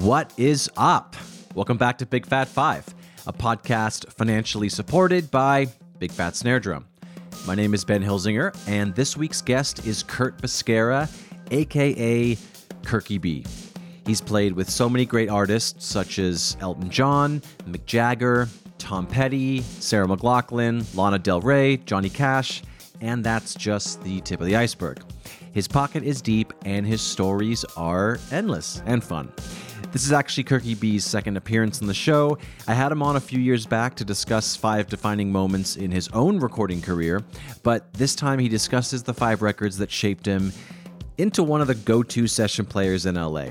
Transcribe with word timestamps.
What 0.00 0.30
is 0.36 0.70
up? 0.76 1.16
Welcome 1.54 1.78
back 1.78 1.96
to 1.98 2.06
Big 2.06 2.26
Fat 2.26 2.48
Five, 2.48 2.84
a 3.26 3.32
podcast 3.32 4.12
financially 4.12 4.68
supported 4.68 5.30
by 5.30 5.68
Big 5.98 6.12
Fat 6.12 6.36
Snare 6.36 6.60
Drum. 6.60 6.84
My 7.46 7.54
name 7.54 7.72
is 7.72 7.82
Ben 7.82 8.02
Hilsinger, 8.02 8.54
and 8.68 8.94
this 8.94 9.16
week's 9.16 9.40
guest 9.40 9.86
is 9.86 10.02
Curt 10.02 10.36
Bisquera, 10.36 11.10
aka 11.50 12.36
Kirkee 12.82 13.18
B. 13.18 13.46
He's 14.04 14.20
played 14.20 14.52
with 14.52 14.68
so 14.68 14.88
many 14.90 15.06
great 15.06 15.30
artists 15.30 15.86
such 15.86 16.18
as 16.18 16.58
Elton 16.60 16.90
John, 16.90 17.40
Mick 17.66 17.86
Jagger, 17.86 18.48
Tom 18.76 19.06
Petty, 19.06 19.62
Sarah 19.62 20.06
McLachlan, 20.06 20.84
Lana 20.94 21.18
Del 21.18 21.40
Rey, 21.40 21.78
Johnny 21.78 22.10
Cash, 22.10 22.62
and 23.00 23.24
that's 23.24 23.54
just 23.54 24.02
the 24.04 24.20
tip 24.20 24.40
of 24.40 24.46
the 24.46 24.56
iceberg. 24.56 25.00
His 25.52 25.66
pocket 25.66 26.04
is 26.04 26.20
deep, 26.20 26.52
and 26.66 26.86
his 26.86 27.00
stories 27.00 27.64
are 27.78 28.18
endless 28.30 28.82
and 28.84 29.02
fun. 29.02 29.32
This 29.96 30.04
is 30.04 30.12
actually 30.12 30.44
Kirkee 30.44 30.78
B's 30.78 31.06
second 31.06 31.38
appearance 31.38 31.80
on 31.80 31.88
the 31.88 31.94
show. 31.94 32.36
I 32.68 32.74
had 32.74 32.92
him 32.92 33.02
on 33.02 33.16
a 33.16 33.20
few 33.20 33.40
years 33.40 33.64
back 33.64 33.94
to 33.94 34.04
discuss 34.04 34.54
five 34.54 34.88
defining 34.88 35.32
moments 35.32 35.76
in 35.76 35.90
his 35.90 36.08
own 36.08 36.38
recording 36.38 36.82
career, 36.82 37.22
but 37.62 37.94
this 37.94 38.14
time 38.14 38.38
he 38.38 38.46
discusses 38.46 39.02
the 39.02 39.14
five 39.14 39.40
records 39.40 39.78
that 39.78 39.90
shaped 39.90 40.26
him 40.26 40.52
into 41.16 41.42
one 41.42 41.62
of 41.62 41.66
the 41.66 41.74
go 41.74 42.02
to 42.02 42.26
session 42.26 42.66
players 42.66 43.06
in 43.06 43.14
LA. 43.14 43.46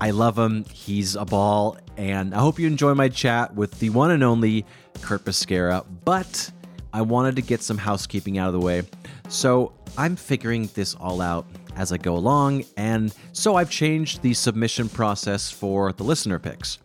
I 0.00 0.12
love 0.12 0.38
him, 0.38 0.64
he's 0.72 1.14
a 1.14 1.26
ball, 1.26 1.76
and 1.98 2.34
I 2.34 2.38
hope 2.38 2.58
you 2.58 2.66
enjoy 2.66 2.94
my 2.94 3.10
chat 3.10 3.54
with 3.54 3.78
the 3.78 3.90
one 3.90 4.12
and 4.12 4.24
only 4.24 4.64
Curt 5.02 5.26
Bisquera. 5.26 5.84
But 6.06 6.50
I 6.94 7.02
wanted 7.02 7.36
to 7.36 7.42
get 7.42 7.60
some 7.62 7.76
housekeeping 7.76 8.38
out 8.38 8.46
of 8.46 8.54
the 8.54 8.64
way, 8.64 8.84
so 9.28 9.74
I'm 9.98 10.16
figuring 10.16 10.70
this 10.72 10.94
all 10.94 11.20
out 11.20 11.44
as 11.76 11.92
I 11.92 11.96
go 11.96 12.16
along, 12.16 12.64
and 12.76 13.14
so 13.32 13.56
I've 13.56 13.70
changed 13.70 14.22
the 14.22 14.34
submission 14.34 14.88
process 14.88 15.50
for 15.50 15.92
the 15.92 16.04
listener 16.04 16.38
picks. 16.38 16.78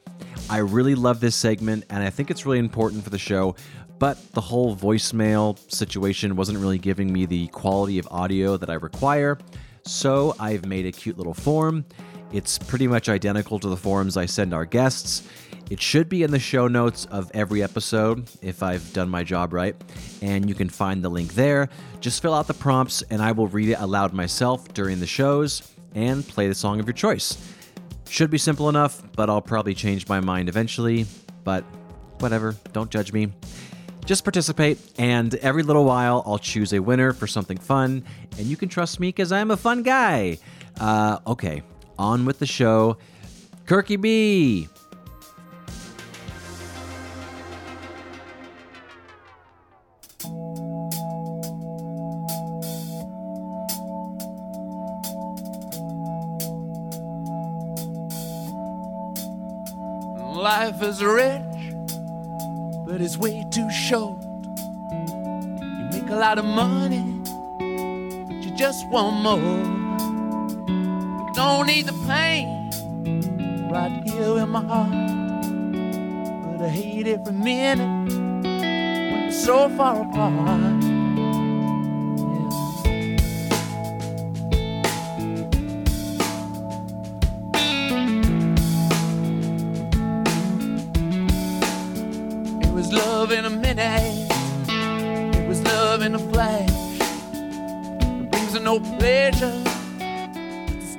I 0.50 0.58
really 0.58 0.96
love 0.96 1.20
this 1.20 1.36
segment, 1.36 1.86
and 1.90 2.04
I 2.04 2.10
think 2.10 2.32
it's 2.32 2.46
really 2.46 2.60
important 2.60 3.04
for 3.04 3.10
the 3.10 3.20
show, 3.20 3.56
but 4.00 4.32
the 4.34 4.42
whole 4.42 4.76
voicemail 4.76 5.58
situation 5.72 6.36
wasn't 6.36 6.60
really 6.60 6.78
giving 6.78 7.12
me 7.12 7.26
the 7.26 7.48
quality 7.48 8.00
of 8.00 8.08
audio 8.12 8.58
that 8.58 8.70
I 8.70 8.76
require, 8.76 9.38
so 9.84 10.36
I've 10.40 10.66
made 10.66 10.86
a 10.86 10.92
cute 10.92 11.18
little 11.18 11.34
form. 11.34 11.86
It's 12.32 12.58
pretty 12.58 12.88
much 12.88 13.08
identical 13.10 13.58
to 13.60 13.70
the 13.70 13.78
forms 13.78 14.18
I 14.18 14.26
send 14.26 14.54
our 14.54 14.66
guests. 14.66 15.28
It 15.70 15.82
should 15.82 16.08
be 16.08 16.24
in 16.24 16.32
the 16.32 16.40
show 16.40 16.70
notes 16.70 17.06
of 17.06 17.30
every 17.34 17.62
episode 17.62 18.30
if 18.42 18.64
I've 18.64 18.94
done 18.94 19.10
my 19.10 19.24
job 19.24 19.52
right, 19.52 19.76
and 20.22 20.48
you 20.48 20.56
can 20.56 20.70
find 20.70 21.04
the 21.04 21.10
link 21.10 21.34
there. 21.34 21.68
Just 22.00 22.22
fill 22.22 22.34
out 22.34 22.48
the 22.48 22.54
prompts, 22.54 23.02
and 23.10 23.22
I 23.22 23.34
will 23.34 23.48
read 23.48 23.70
it 23.70 23.80
aloud 23.80 24.14
myself 24.14 24.74
during 24.74 25.02
the 25.02 25.08
shows 25.08 25.74
and 25.94 26.26
play 26.26 26.48
the 26.48 26.56
song 26.56 26.80
of 26.80 26.86
your 26.86 26.94
choice. 26.94 27.38
Should 28.08 28.30
be 28.30 28.38
simple 28.38 28.70
enough, 28.70 29.04
but 29.18 29.30
I'll 29.30 29.42
probably 29.42 29.74
change 29.74 30.08
my 30.08 30.22
mind 30.22 30.48
eventually. 30.48 31.06
But 31.44 31.66
whatever, 32.20 32.56
don't 32.72 32.90
judge 32.90 33.12
me. 33.12 33.34
Just 34.06 34.24
participate, 34.24 34.80
and 34.98 35.36
every 35.36 35.64
little 35.64 35.84
while 35.84 36.24
I'll 36.26 36.40
choose 36.40 36.72
a 36.72 36.80
winner 36.80 37.12
for 37.12 37.28
something 37.28 37.58
fun, 37.58 38.06
and 38.38 38.48
you 38.48 38.56
can 38.56 38.70
trust 38.70 39.02
me 39.02 39.10
because 39.10 39.34
I'm 39.34 39.52
a 39.52 39.58
fun 39.58 39.84
guy. 39.84 40.38
Uh, 40.80 41.20
okay, 41.28 41.62
on 42.00 42.24
with 42.24 42.40
the 42.40 42.46
show. 42.46 42.98
Kirkee 43.66 43.98
B. 43.98 44.70
Life 60.68 60.84
is 60.84 61.02
rich, 61.02 61.42
but 62.86 63.00
it's 63.00 63.18
way 63.18 63.46
too 63.52 63.72
short. 63.72 64.22
You 64.22 65.88
make 65.94 66.10
a 66.10 66.18
lot 66.18 66.38
of 66.38 66.44
money, 66.44 67.22
but 68.28 68.44
you 68.44 68.54
just 68.58 68.86
want 68.90 69.16
more. 69.24 69.64
Don't 71.34 71.68
need 71.68 71.86
the 71.86 71.94
pain 72.06 72.70
right 73.72 74.04
here 74.04 74.40
in 74.40 74.50
my 74.50 74.66
heart, 74.66 74.92
but 76.44 76.66
I 76.66 76.68
hate 76.68 77.08
every 77.08 77.32
minute 77.32 78.12
when 78.44 79.24
we're 79.24 79.32
so 79.32 79.70
far 79.70 80.02
apart. 80.02 80.97
No 98.80 98.98
pleasure. 98.98 99.64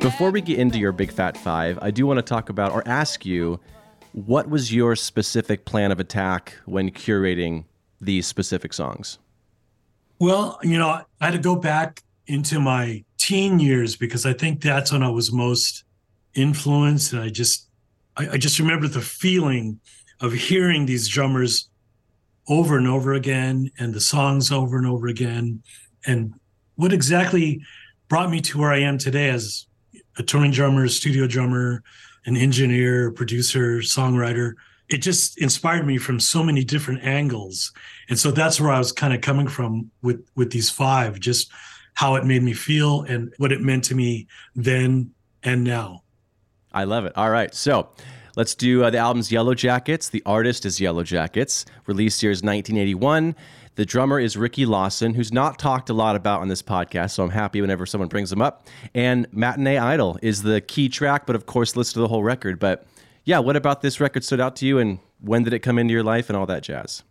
Before 0.01 0.31
we 0.31 0.41
get 0.41 0.59
into 0.59 0.79
your 0.79 0.93
Big 0.93 1.13
Fat 1.13 1.37
Five, 1.37 1.79
I 1.83 1.91
do 1.91 2.07
want 2.07 2.19
to 2.19 2.23
talk 2.23 2.49
about 2.49 2.73
or 2.73 2.87
ask 2.87 3.27
you 3.27 3.61
what 4.13 4.49
was 4.49 4.73
your 4.73 4.97
specific 4.97 5.65
plan 5.65 5.93
of 5.93 6.01
attack 6.01 6.57
when 6.67 6.91
curating 6.91 7.65
these 8.01 8.27
specific 8.27 8.73
songs? 8.73 9.19
Well, 10.19 10.59
you 10.63 10.79
know, 10.79 10.89
I 10.89 11.05
had 11.21 11.33
to 11.33 11.39
go 11.39 11.57
back 11.57 12.03
into 12.27 12.61
my 12.61 13.05
teen 13.19 13.59
years 13.59 13.97
because 13.97 14.25
I 14.25 14.33
think 14.33 14.63
that's 14.63 14.93
when 14.93 15.03
I 15.03 15.11
was 15.11 15.33
most 15.33 15.85
influenced. 16.35 17.13
And 17.13 17.23
I 17.23 17.29
just, 17.29 17.69
I, 18.17 18.31
I 18.31 18.37
just 18.39 18.59
remember 18.59 18.89
the 18.89 19.01
feeling 19.01 19.81
of 20.21 20.33
hearing 20.33 20.87
these 20.87 21.09
drummers 21.09 21.69
over 22.49 22.77
and 22.77 22.89
over 22.89 23.13
again 23.15 23.71
and 23.79 23.95
the 23.95 24.01
songs 24.01 24.51
over 24.51 24.79
and 24.79 24.87
over 24.87 25.07
again. 25.07 25.63
And 26.07 26.35
what 26.79 26.93
exactly 26.93 27.61
brought 28.09 28.31
me 28.31 28.41
to 28.41 28.57
where 28.57 28.73
I 28.73 28.79
am 28.79 28.99
today 28.99 29.31
as 29.31 29.67
a 30.17 30.23
touring 30.23 30.53
drummer, 30.53 30.87
studio 30.87 31.27
drummer, 31.27 31.83
an 32.25 32.37
engineer, 32.37 33.11
producer, 33.11 33.79
songwriter. 33.79 34.53
It 34.89 34.99
just 34.99 35.39
inspired 35.39 35.87
me 35.87 35.99
from 35.99 36.21
so 36.21 36.43
many 36.43 36.63
different 36.63 37.03
angles. 37.03 37.73
And 38.09 38.17
so 38.17 38.31
that's 38.31 38.61
where 38.61 38.71
I 38.71 38.79
was 38.79 38.93
kind 38.93 39.13
of 39.13 39.21
coming 39.21 39.49
from 39.49 39.91
with 40.03 40.25
with 40.37 40.53
these 40.53 40.71
five, 40.71 41.19
just 41.19 41.51
how 41.95 42.15
it 42.15 42.25
made 42.25 42.45
me 42.45 42.53
feel 42.53 43.03
and 43.03 43.35
what 43.39 43.51
it 43.51 43.61
meant 43.61 43.83
to 43.85 43.97
me 43.97 44.29
then 44.55 45.11
and 45.43 45.65
now. 45.65 46.05
I 46.73 46.85
love 46.85 47.07
it. 47.07 47.13
All 47.17 47.31
right. 47.31 47.53
So 47.53 47.91
let's 48.37 48.55
do 48.55 48.85
uh, 48.85 48.91
the 48.91 48.99
album's 48.99 49.31
Yellowjackets. 49.31 50.13
The 50.13 50.23
artist 50.25 50.65
is 50.65 50.79
Yellowjackets. 50.79 51.65
Released 51.87 52.23
year 52.23 52.31
is 52.31 52.39
1981. 52.39 53.35
The 53.79 53.87
drummer 53.87 54.19
is 54.19 54.37
Ricky 54.37 54.67
Lawson, 54.67 55.15
who's 55.15 55.33
not 55.33 55.57
talked 55.57 55.89
a 55.89 55.93
lot 55.93 56.17
about 56.17 56.41
on 56.41 56.49
this 56.49 56.63
podcast, 56.63 57.13
so 57.13 57.23
I'm 57.23 57.31
happy 57.31 57.61
whenever 57.61 57.87
someone 57.87 58.09
brings 58.09 58.33
him 58.33 58.43
up. 58.43 58.67
And 58.93 59.29
Matinee 59.31 59.79
Idol 59.79 60.19
is 60.21 60.43
the 60.43 60.61
key 60.61 60.89
track, 60.89 61.27
but 61.27 61.37
of 61.37 61.47
course, 61.47 61.77
listen 61.77 61.95
to 61.95 62.01
the 62.01 62.09
whole 62.09 62.25
record. 62.25 62.59
But 62.59 62.85
yeah, 63.25 63.39
what 63.39 63.55
about 63.55 63.81
this 63.81 64.01
record 64.01 64.25
stood 64.25 64.41
out 64.41 64.57
to 64.57 64.67
you, 64.67 64.81
and 64.81 64.99
when 65.21 65.45
did 65.45 65.53
it 65.53 65.61
come 65.61 65.79
into 65.79 65.93
your 65.93 66.03
life, 66.03 66.29
and 66.29 66.37
all 66.37 66.45
that 66.47 66.65
jazz? 66.65 67.05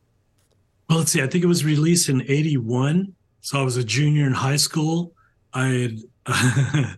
Well, 0.90 0.98
let's 0.98 1.14
see. 1.14 1.22
I 1.22 1.28
think 1.28 1.42
it 1.42 1.48
was 1.48 1.64
released 1.64 2.10
in 2.10 2.24
81. 2.24 3.16
So 3.40 3.62
I 3.62 3.64
was 3.64 3.78
a 3.78 3.84
junior 3.86 4.28
in 4.28 4.34
high 4.34 4.58
school. 4.58 5.14
I 5.54 5.68
had, 5.68 6.00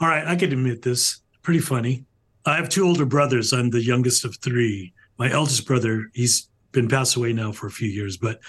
all 0.00 0.08
right, 0.08 0.26
I 0.26 0.34
can 0.34 0.50
admit 0.50 0.82
this. 0.82 1.20
Pretty 1.42 1.60
funny. 1.60 2.06
I 2.44 2.56
have 2.56 2.68
two 2.68 2.84
older 2.84 3.06
brothers. 3.06 3.52
I'm 3.52 3.70
the 3.70 3.84
youngest 3.84 4.24
of 4.24 4.34
three. 4.38 4.92
My 5.16 5.30
eldest 5.30 5.64
brother, 5.64 6.10
he's 6.12 6.48
been 6.72 6.88
passed 6.88 7.14
away 7.14 7.32
now 7.32 7.52
for 7.52 7.68
a 7.68 7.70
few 7.70 7.88
years, 7.88 8.16
but 8.16 8.40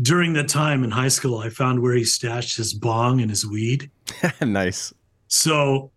during 0.00 0.34
that 0.34 0.48
time 0.48 0.84
in 0.84 0.90
high 0.90 1.08
school, 1.08 1.38
I 1.38 1.48
found 1.48 1.80
where 1.80 1.94
he 1.94 2.04
stashed 2.04 2.56
his 2.56 2.74
bong 2.74 3.20
and 3.20 3.30
his 3.30 3.46
weed. 3.46 3.90
nice. 4.40 4.92
So 5.28 5.90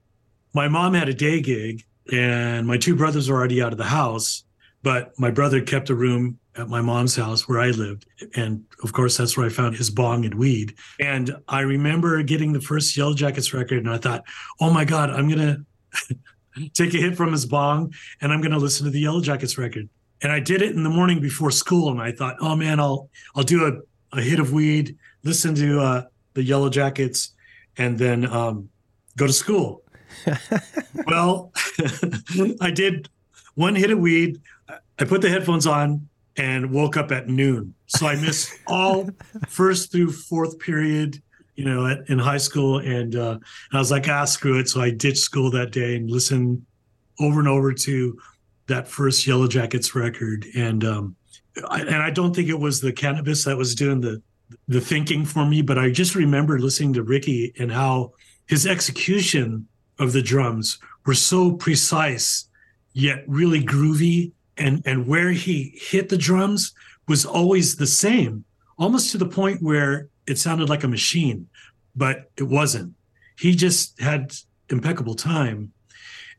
my 0.53 0.67
mom 0.67 0.93
had 0.93 1.09
a 1.09 1.13
day 1.13 1.41
gig 1.41 1.83
and 2.11 2.65
my 2.65 2.77
two 2.77 2.95
brothers 2.95 3.29
were 3.29 3.37
already 3.37 3.61
out 3.61 3.71
of 3.71 3.77
the 3.77 3.83
house, 3.83 4.43
but 4.83 5.11
my 5.19 5.29
brother 5.29 5.61
kept 5.61 5.89
a 5.89 5.95
room 5.95 6.39
at 6.55 6.69
my 6.69 6.81
mom's 6.81 7.15
house 7.15 7.47
where 7.47 7.59
I 7.59 7.69
lived. 7.71 8.05
And 8.35 8.63
of 8.83 8.93
course, 8.93 9.17
that's 9.17 9.37
where 9.37 9.45
I 9.45 9.49
found 9.49 9.75
his 9.75 9.89
bong 9.89 10.25
and 10.25 10.33
weed. 10.35 10.75
And 10.99 11.35
I 11.47 11.61
remember 11.61 12.21
getting 12.23 12.53
the 12.53 12.61
first 12.61 12.95
Yellowjackets 12.97 13.53
record 13.53 13.79
and 13.79 13.89
I 13.89 13.97
thought, 13.97 14.23
oh 14.59 14.71
my 14.71 14.85
God, 14.85 15.09
I'm 15.09 15.29
going 15.29 15.65
to 16.55 16.69
take 16.73 16.93
a 16.93 16.97
hit 16.97 17.15
from 17.15 17.31
his 17.31 17.45
bong 17.45 17.93
and 18.21 18.31
I'm 18.31 18.41
going 18.41 18.51
to 18.51 18.57
listen 18.57 18.85
to 18.85 18.91
the 18.91 19.03
Yellowjackets 19.03 19.57
record. 19.57 19.89
And 20.21 20.31
I 20.31 20.39
did 20.39 20.61
it 20.61 20.75
in 20.75 20.83
the 20.83 20.89
morning 20.89 21.21
before 21.21 21.51
school. 21.51 21.91
And 21.91 22.01
I 22.01 22.11
thought, 22.11 22.35
oh 22.41 22.55
man, 22.55 22.79
I'll, 22.79 23.09
I'll 23.35 23.43
do 23.43 23.67
a, 23.67 23.71
a 24.13 24.21
hit 24.21 24.39
of 24.39 24.51
weed, 24.51 24.97
listen 25.23 25.55
to 25.55 25.79
uh, 25.79 26.03
the 26.33 26.47
Yellowjackets, 26.47 27.31
and 27.77 27.97
then 27.97 28.25
um, 28.25 28.69
go 29.17 29.27
to 29.27 29.33
school. 29.33 29.83
well, 31.07 31.51
I 32.61 32.71
did 32.71 33.09
one 33.55 33.75
hit 33.75 33.91
of 33.91 33.99
weed. 33.99 34.41
I 34.99 35.05
put 35.05 35.21
the 35.21 35.29
headphones 35.29 35.67
on 35.67 36.07
and 36.37 36.71
woke 36.71 36.97
up 36.97 37.11
at 37.11 37.27
noon. 37.27 37.73
So 37.87 38.07
I 38.07 38.15
missed 38.15 38.51
all 38.67 39.09
first 39.47 39.91
through 39.91 40.11
fourth 40.11 40.59
period, 40.59 41.21
you 41.55 41.65
know, 41.65 41.87
at, 41.87 42.09
in 42.09 42.19
high 42.19 42.37
school. 42.37 42.79
And, 42.79 43.15
uh, 43.15 43.39
I 43.73 43.77
was 43.77 43.91
like, 43.91 44.07
ah, 44.07 44.25
screw 44.25 44.59
it. 44.59 44.69
So 44.69 44.81
I 44.81 44.89
ditched 44.91 45.19
school 45.19 45.51
that 45.51 45.71
day 45.71 45.95
and 45.95 46.09
listened 46.09 46.65
over 47.19 47.39
and 47.39 47.49
over 47.49 47.73
to 47.73 48.17
that 48.69 48.87
first 48.87 49.27
Yellowjackets 49.27 49.93
record, 49.95 50.45
and 50.55 50.85
um, 50.85 51.15
And 51.69 51.95
I 51.95 52.09
don't 52.09 52.35
think 52.35 52.49
it 52.49 52.59
was 52.59 52.81
the 52.81 52.93
cannabis 52.93 53.45
that 53.45 53.57
was 53.57 53.75
doing 53.75 54.01
the 54.01 54.21
the 54.67 54.81
thinking 54.81 55.25
for 55.25 55.45
me, 55.45 55.61
but 55.61 55.77
I 55.77 55.91
just 55.91 56.15
remember 56.15 56.59
listening 56.59 56.93
to 56.93 57.03
Ricky 57.03 57.53
and 57.59 57.71
how 57.71 58.13
his 58.47 58.65
execution 58.65 59.67
of 59.99 60.11
the 60.11 60.23
drums 60.23 60.79
were 61.05 61.13
so 61.13 61.51
precise 61.51 62.49
yet 62.93 63.23
really 63.27 63.63
groovy 63.63 64.31
and 64.57 64.81
and 64.85 65.07
where 65.07 65.31
he 65.31 65.73
hit 65.75 66.09
the 66.09 66.17
drums 66.17 66.73
was 67.07 67.25
always 67.25 67.75
the 67.75 67.87
same 67.87 68.43
almost 68.77 69.11
to 69.11 69.17
the 69.17 69.25
point 69.25 69.61
where 69.61 70.09
it 70.25 70.37
sounded 70.37 70.69
like 70.69 70.83
a 70.83 70.87
machine 70.87 71.47
but 71.95 72.31
it 72.37 72.43
wasn't. 72.43 72.93
He 73.37 73.55
just 73.55 73.99
had 73.99 74.33
impeccable 74.69 75.15
time 75.15 75.73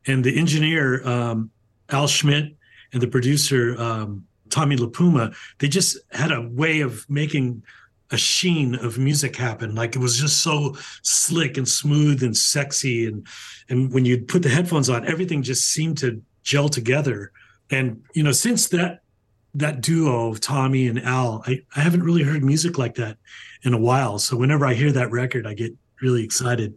and 0.07 0.25
the 0.25 0.39
engineer 0.39 1.07
um, 1.07 1.51
al 1.91 2.07
schmitt 2.07 2.57
and 2.93 3.03
the 3.03 3.09
producer 3.09 3.77
um, 3.79 4.25
tommy 4.51 4.77
lipuma 4.77 5.35
they 5.59 5.69
just 5.69 5.97
had 6.13 6.33
a 6.33 6.43
way 6.43 6.81
of 6.81 7.09
making 7.09 7.63
a 8.11 8.17
sheen 8.17 8.75
of 8.75 8.99
music 8.99 9.37
happen. 9.37 9.75
Like 9.75 9.95
it 9.95 10.01
was 10.01 10.19
just 10.19 10.41
so 10.41 10.77
slick 11.03 11.57
and 11.57 11.69
smooth 11.69 12.23
and 12.23 12.37
sexy. 12.37 13.07
And 13.07 13.27
and 13.69 13.93
when 13.93 14.05
you 14.05 14.19
put 14.23 14.43
the 14.43 14.49
headphones 14.49 14.89
on 14.89 15.07
everything 15.07 15.43
just 15.43 15.69
seemed 15.69 15.99
to 15.99 16.23
gel 16.43 16.69
together. 16.69 17.33
And 17.71 18.03
you 18.15 18.23
know 18.23 18.33
since 18.33 18.69
that 18.69 19.03
that 19.55 19.81
duo 19.81 20.31
of 20.31 20.41
tommy 20.41 20.87
and 20.87 21.01
al 21.03 21.43
I, 21.47 21.63
I 21.75 21.81
haven't 21.81 22.03
really 22.03 22.23
heard 22.23 22.45
music 22.45 22.79
like 22.79 22.97
that 22.97 23.17
in 23.63 23.75
a 23.75 23.79
while. 23.79 24.19
So 24.19 24.37
whenever 24.37 24.67
i 24.67 24.75
hear 24.75 24.93
that 24.93 25.11
record 25.11 25.47
i 25.47 25.55
get 25.55 25.73
really 26.03 26.25
excited. 26.25 26.77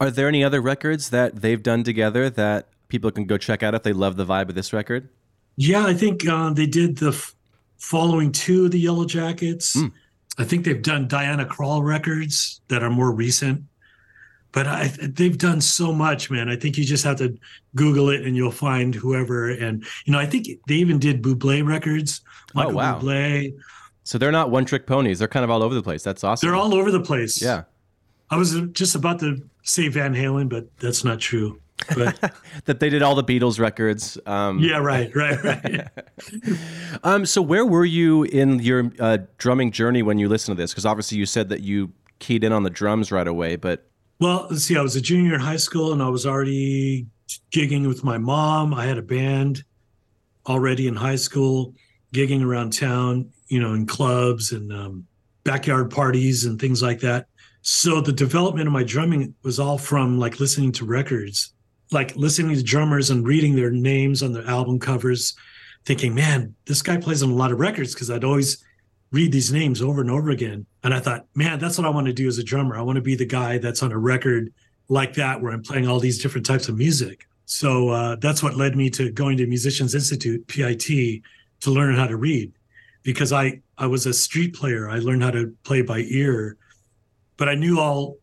Are 0.00 0.10
there 0.10 0.28
any 0.28 0.44
other 0.44 0.60
records 0.60 1.10
that 1.10 1.42
they've 1.42 1.62
done 1.62 1.84
together 1.84 2.30
that 2.30 2.68
people 2.88 3.10
can 3.10 3.24
go 3.24 3.36
check 3.36 3.62
out 3.62 3.74
if 3.74 3.82
they 3.82 3.92
love 3.92 4.16
the 4.16 4.24
vibe 4.24 4.48
of 4.48 4.54
this 4.54 4.72
record 4.72 5.08
yeah 5.56 5.84
i 5.84 5.94
think 5.94 6.26
uh, 6.28 6.52
they 6.52 6.66
did 6.66 6.96
the 6.98 7.08
f- 7.08 7.34
following 7.78 8.32
two 8.32 8.66
of 8.66 8.70
the 8.70 8.84
yellowjackets 8.84 9.76
mm. 9.76 9.92
i 10.38 10.44
think 10.44 10.64
they've 10.64 10.82
done 10.82 11.08
diana 11.08 11.44
krall 11.44 11.84
records 11.84 12.60
that 12.68 12.82
are 12.82 12.90
more 12.90 13.12
recent 13.12 13.62
but 14.56 14.66
I, 14.66 14.90
they've 15.02 15.36
done 15.36 15.60
so 15.60 15.92
much, 15.92 16.30
man. 16.30 16.48
I 16.48 16.56
think 16.56 16.78
you 16.78 16.84
just 16.86 17.04
have 17.04 17.18
to 17.18 17.36
Google 17.74 18.08
it 18.08 18.22
and 18.22 18.34
you'll 18.34 18.50
find 18.50 18.94
whoever. 18.94 19.50
And 19.50 19.84
you 20.06 20.14
know, 20.14 20.18
I 20.18 20.24
think 20.24 20.48
they 20.66 20.76
even 20.76 20.98
did 20.98 21.20
Bublé 21.20 21.62
records. 21.62 22.22
Michael 22.54 22.72
oh 22.72 22.76
wow! 22.76 22.98
Bublé. 22.98 23.54
So 24.04 24.16
they're 24.16 24.32
not 24.32 24.50
one-trick 24.50 24.86
ponies. 24.86 25.18
They're 25.18 25.28
kind 25.28 25.44
of 25.44 25.50
all 25.50 25.62
over 25.62 25.74
the 25.74 25.82
place. 25.82 26.02
That's 26.02 26.24
awesome. 26.24 26.46
They're 26.48 26.56
all 26.56 26.72
over 26.72 26.90
the 26.90 27.02
place. 27.02 27.42
Yeah. 27.42 27.64
I 28.30 28.38
was 28.38 28.58
just 28.72 28.94
about 28.94 29.20
to 29.20 29.46
say 29.62 29.88
Van 29.88 30.14
Halen, 30.14 30.48
but 30.48 30.74
that's 30.78 31.04
not 31.04 31.20
true. 31.20 31.60
But 31.94 32.32
that 32.64 32.80
they 32.80 32.88
did 32.88 33.02
all 33.02 33.14
the 33.14 33.24
Beatles 33.24 33.58
records. 33.58 34.18
Um, 34.26 34.60
yeah, 34.60 34.78
right, 34.78 35.14
right, 35.14 35.42
right. 35.44 35.88
um, 37.04 37.26
so 37.26 37.42
where 37.42 37.66
were 37.66 37.84
you 37.84 38.24
in 38.24 38.58
your 38.60 38.90
uh, 38.98 39.18
drumming 39.38 39.72
journey 39.72 40.02
when 40.02 40.18
you 40.18 40.28
listened 40.28 40.56
to 40.56 40.62
this? 40.62 40.72
Because 40.72 40.86
obviously 40.86 41.18
you 41.18 41.26
said 41.26 41.48
that 41.50 41.60
you 41.60 41.92
keyed 42.18 42.44
in 42.44 42.52
on 42.52 42.62
the 42.62 42.70
drums 42.70 43.12
right 43.12 43.28
away, 43.28 43.56
but 43.56 43.86
well, 44.18 44.46
let's 44.50 44.64
see. 44.64 44.76
I 44.76 44.80
was 44.80 44.96
a 44.96 45.00
junior 45.00 45.34
in 45.34 45.40
high 45.40 45.58
school, 45.58 45.92
and 45.92 46.02
I 46.02 46.08
was 46.08 46.24
already 46.24 47.06
gigging 47.52 47.86
with 47.86 48.02
my 48.02 48.16
mom. 48.16 48.72
I 48.72 48.86
had 48.86 48.96
a 48.96 49.02
band 49.02 49.62
already 50.46 50.86
in 50.86 50.96
high 50.96 51.16
school, 51.16 51.74
gigging 52.14 52.42
around 52.42 52.72
town, 52.72 53.30
you 53.48 53.60
know, 53.60 53.74
in 53.74 53.86
clubs 53.86 54.52
and 54.52 54.72
um, 54.72 55.06
backyard 55.44 55.90
parties 55.90 56.44
and 56.44 56.58
things 56.58 56.82
like 56.82 57.00
that. 57.00 57.26
So 57.62 58.00
the 58.00 58.12
development 58.12 58.68
of 58.68 58.72
my 58.72 58.84
drumming 58.84 59.34
was 59.42 59.58
all 59.58 59.76
from 59.76 60.18
like 60.18 60.40
listening 60.40 60.72
to 60.72 60.84
records, 60.84 61.52
like 61.92 62.16
listening 62.16 62.56
to 62.56 62.62
drummers 62.62 63.10
and 63.10 63.26
reading 63.26 63.54
their 63.54 63.70
names 63.70 64.22
on 64.22 64.32
their 64.32 64.46
album 64.46 64.78
covers, 64.78 65.34
thinking, 65.84 66.14
man, 66.14 66.54
this 66.66 66.82
guy 66.82 66.96
plays 66.96 67.22
on 67.22 67.30
a 67.30 67.34
lot 67.34 67.52
of 67.52 67.60
records 67.60 67.94
because 67.94 68.10
I'd 68.10 68.24
always 68.24 68.64
read 69.12 69.30
these 69.32 69.52
names 69.52 69.80
over 69.80 70.00
and 70.00 70.10
over 70.10 70.30
again. 70.30 70.66
And 70.82 70.92
I 70.92 71.00
thought, 71.00 71.26
man, 71.34 71.58
that's 71.58 71.78
what 71.78 71.86
I 71.86 71.90
want 71.90 72.06
to 72.08 72.12
do 72.12 72.26
as 72.26 72.38
a 72.38 72.44
drummer. 72.44 72.76
I 72.76 72.82
want 72.82 72.96
to 72.96 73.02
be 73.02 73.14
the 73.14 73.26
guy 73.26 73.58
that's 73.58 73.82
on 73.82 73.92
a 73.92 73.98
record 73.98 74.52
like 74.88 75.14
that 75.14 75.40
where 75.40 75.52
I'm 75.52 75.62
playing 75.62 75.86
all 75.86 76.00
these 76.00 76.20
different 76.20 76.46
types 76.46 76.68
of 76.68 76.76
music. 76.76 77.26
So 77.44 77.90
uh, 77.90 78.16
that's 78.16 78.42
what 78.42 78.56
led 78.56 78.76
me 78.76 78.90
to 78.90 79.10
going 79.12 79.36
to 79.36 79.46
Musicians 79.46 79.94
Institute 79.94 80.46
(PIT) 80.48 81.22
to 81.60 81.70
learn 81.70 81.94
how 81.94 82.06
to 82.06 82.16
read, 82.16 82.52
because 83.04 83.32
I 83.32 83.60
I 83.78 83.86
was 83.86 84.06
a 84.06 84.12
street 84.12 84.54
player. 84.54 84.90
I 84.90 84.98
learned 84.98 85.22
how 85.22 85.30
to 85.30 85.54
play 85.62 85.82
by 85.82 86.00
ear, 86.08 86.56
but 87.36 87.48
I 87.48 87.54
knew 87.54 87.78
all 87.78 88.16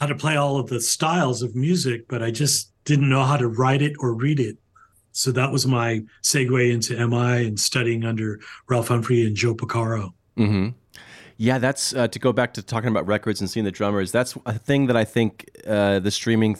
how 0.00 0.06
to 0.06 0.14
play 0.14 0.36
all 0.36 0.58
of 0.58 0.68
the 0.68 0.80
styles 0.80 1.42
of 1.42 1.54
music, 1.54 2.08
but 2.08 2.22
I 2.22 2.30
just 2.30 2.72
didn't 2.86 3.10
know 3.10 3.24
how 3.24 3.36
to 3.36 3.48
write 3.48 3.82
it 3.82 3.92
or 3.98 4.14
read 4.14 4.40
it. 4.40 4.56
So 5.12 5.32
that 5.32 5.52
was 5.52 5.66
my 5.66 6.02
segue 6.22 6.72
into 6.72 6.94
MI 7.06 7.46
and 7.46 7.58
studying 7.58 8.04
under 8.04 8.40
Ralph 8.68 8.88
Humphrey 8.88 9.26
and 9.26 9.36
Joe 9.36 9.54
Porcaro. 9.54 10.12
Mm-hmm. 10.38 10.68
Yeah, 11.38 11.58
that's 11.58 11.94
uh, 11.94 12.08
to 12.08 12.18
go 12.18 12.32
back 12.32 12.54
to 12.54 12.62
talking 12.62 12.88
about 12.88 13.06
records 13.06 13.40
and 13.40 13.50
seeing 13.50 13.64
the 13.64 13.70
drummers. 13.70 14.10
That's 14.10 14.36
a 14.46 14.58
thing 14.58 14.86
that 14.86 14.96
I 14.96 15.04
think 15.04 15.50
uh, 15.66 15.98
the 15.98 16.10
streaming 16.10 16.58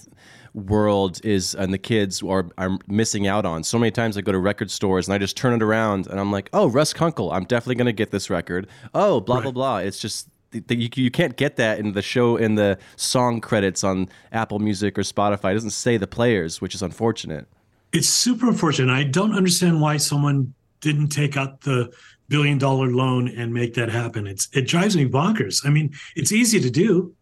world 0.53 1.21
is 1.25 1.55
and 1.55 1.73
the 1.73 1.79
kids 1.79 2.23
are, 2.23 2.47
are 2.59 2.79
missing 2.87 3.27
out 3.27 3.45
on. 3.45 3.63
So 3.63 3.79
many 3.79 3.91
times 3.91 4.17
I 4.17 4.23
go 4.23 4.33
to 4.33 4.39
record 4.39 4.71
stores 4.71 5.07
and 5.07 5.15
I 5.15 5.19
just 5.19 5.37
turn 5.37 5.53
it 5.53 5.63
around 5.63 6.07
and 6.07 6.19
I'm 6.19 6.33
like, 6.33 6.49
oh, 6.53 6.67
Russ 6.69 6.93
Kunkel, 6.93 7.31
I'm 7.33 7.45
definitely 7.45 7.75
going 7.77 7.87
to 7.87 7.93
get 7.93 8.11
this 8.11 8.31
record. 8.31 8.67
Oh, 8.95 9.21
blah, 9.21 9.37
right. 9.37 9.43
blah, 9.43 9.53
blah. 9.53 9.79
It's 9.79 10.01
just 10.01 10.29
you, 10.69 10.89
you 10.95 11.11
can't 11.11 11.37
get 11.37 11.57
that 11.57 11.79
in 11.79 11.93
the 11.93 12.03
show 12.03 12.37
in 12.37 12.55
the 12.55 12.79
song 12.97 13.41
credits 13.41 13.85
on 13.85 14.09
Apple 14.33 14.59
Music 14.59 14.99
or 14.99 15.03
Spotify. 15.03 15.51
It 15.51 15.55
doesn't 15.55 15.71
say 15.71 15.97
the 15.97 16.07
players, 16.07 16.61
which 16.61 16.75
is 16.75 16.83
unfortunate. 16.83 17.47
It's 17.93 18.09
super 18.09 18.49
unfortunate. 18.49 18.93
I 18.93 19.05
don't 19.05 19.35
understand 19.35 19.81
why 19.81 19.97
someone 19.97 20.55
didn't 20.81 21.09
take 21.09 21.37
out 21.37 21.63
the 21.63 21.93
billion 22.29 22.59
dollar 22.59 22.89
loan 22.89 23.29
and 23.29 23.53
make 23.55 23.75
that 23.75 23.89
happen. 23.89 24.27
It's 24.27 24.49
it 24.53 24.67
drives 24.67 24.97
me 24.97 25.07
bonkers. 25.07 25.65
I 25.65 25.71
mean, 25.71 25.95
it's 26.15 26.33
easy 26.33 26.61
to 26.61 26.71
do. 26.71 27.15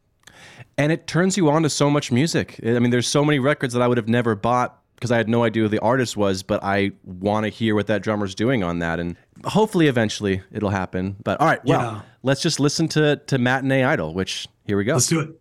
And 0.77 0.91
it 0.91 1.07
turns 1.07 1.37
you 1.37 1.51
on 1.51 1.63
to 1.63 1.71
so 1.71 1.89
much 1.89 2.11
music. 2.11 2.59
I 2.65 2.79
mean, 2.79 2.91
there's 2.91 3.07
so 3.07 3.25
many 3.25 3.39
records 3.39 3.75
that 3.75 3.83
I 3.83 3.89
would 3.89 3.99
have 3.99 4.09
never 4.09 4.35
bought 4.35 4.81
because 4.95 5.11
I 5.11 5.17
had 5.17 5.29
no 5.29 5.45
idea 5.45 5.65
who 5.65 5.69
the 5.69 5.81
artist 5.81 6.17
was, 6.17 6.43
but 6.43 6.63
I 6.63 6.93
want 7.05 7.45
to 7.45 7.51
hear 7.51 7.75
what 7.75 7.87
that 7.89 8.03
drummer's 8.03 8.35
doing 8.35 8.63
on 8.63 8.79
that. 8.79 8.99
And 9.01 9.17
hopefully 9.45 9.89
eventually 9.89 10.43
it'll 10.53 10.71
happen. 10.71 11.17
But 11.23 11.41
all 11.41 11.47
right, 11.47 11.65
well, 11.65 11.81
yeah. 11.81 12.01
let's 12.23 12.41
just 12.41 12.61
listen 12.61 12.89
to 12.89 13.17
to 13.17 13.39
Matinee 13.39 13.85
Idol, 13.85 14.15
which 14.15 14.49
here 14.65 14.77
we 14.77 14.85
go. 14.85 14.95
Let's 14.95 15.07
do 15.07 15.21
it. 15.21 15.41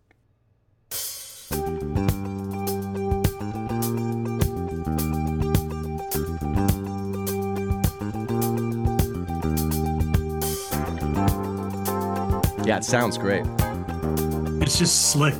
Yeah, 12.66 12.78
it 12.78 12.84
sounds 12.84 13.18
great. 13.18 13.44
It's 14.62 14.78
just 14.78 15.10
slick. 15.12 15.34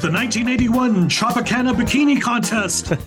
To 0.00 0.06
the 0.06 0.12
1981 0.12 1.08
Tropicana 1.08 1.74
Bikini 1.74 2.20
Contest. 2.20 2.92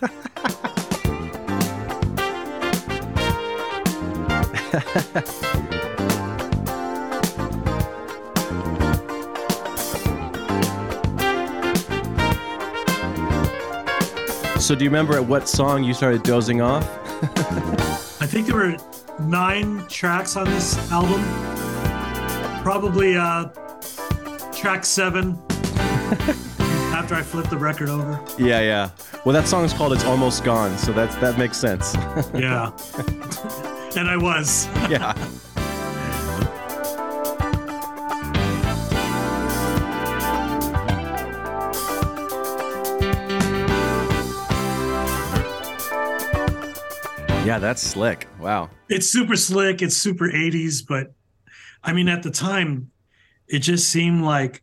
So, 14.59 14.75
do 14.75 14.85
you 14.85 14.89
remember 14.89 15.15
at 15.15 15.25
what 15.25 15.49
song 15.49 15.83
you 15.83 15.93
started 15.93 16.23
dozing 16.23 16.61
off? 16.61 16.87
I 18.21 18.25
think 18.25 18.47
there 18.47 18.55
were 18.55 18.77
nine 19.19 19.85
tracks 19.89 20.37
on 20.37 20.45
this 20.45 20.77
album. 20.91 21.21
Probably 22.61 23.17
uh, 23.17 23.45
track 24.53 24.85
seven. 24.85 25.41
after 27.01 27.15
I 27.15 27.23
flipped 27.23 27.49
the 27.49 27.57
record 27.57 27.89
over. 27.89 28.23
Yeah, 28.37 28.61
yeah. 28.61 28.91
Well, 29.25 29.33
that 29.33 29.47
song 29.47 29.65
is 29.65 29.73
called 29.73 29.91
"It's 29.93 30.05
Almost 30.05 30.43
Gone," 30.43 30.77
so 30.77 30.93
that 30.93 31.09
that 31.19 31.35
makes 31.35 31.57
sense. 31.57 31.95
yeah, 32.35 32.71
and 33.97 34.07
I 34.07 34.17
was. 34.17 34.67
yeah. 34.87 35.17
Yeah, 47.43 47.57
that's 47.57 47.81
slick. 47.81 48.27
Wow. 48.39 48.69
It's 48.87 49.11
super 49.11 49.35
slick. 49.35 49.81
It's 49.81 49.97
super 49.97 50.29
80s, 50.29 50.85
but 50.87 51.15
I 51.83 51.93
mean, 51.93 52.07
at 52.07 52.21
the 52.21 52.29
time, 52.29 52.91
it 53.47 53.59
just 53.59 53.89
seemed 53.89 54.21
like 54.21 54.61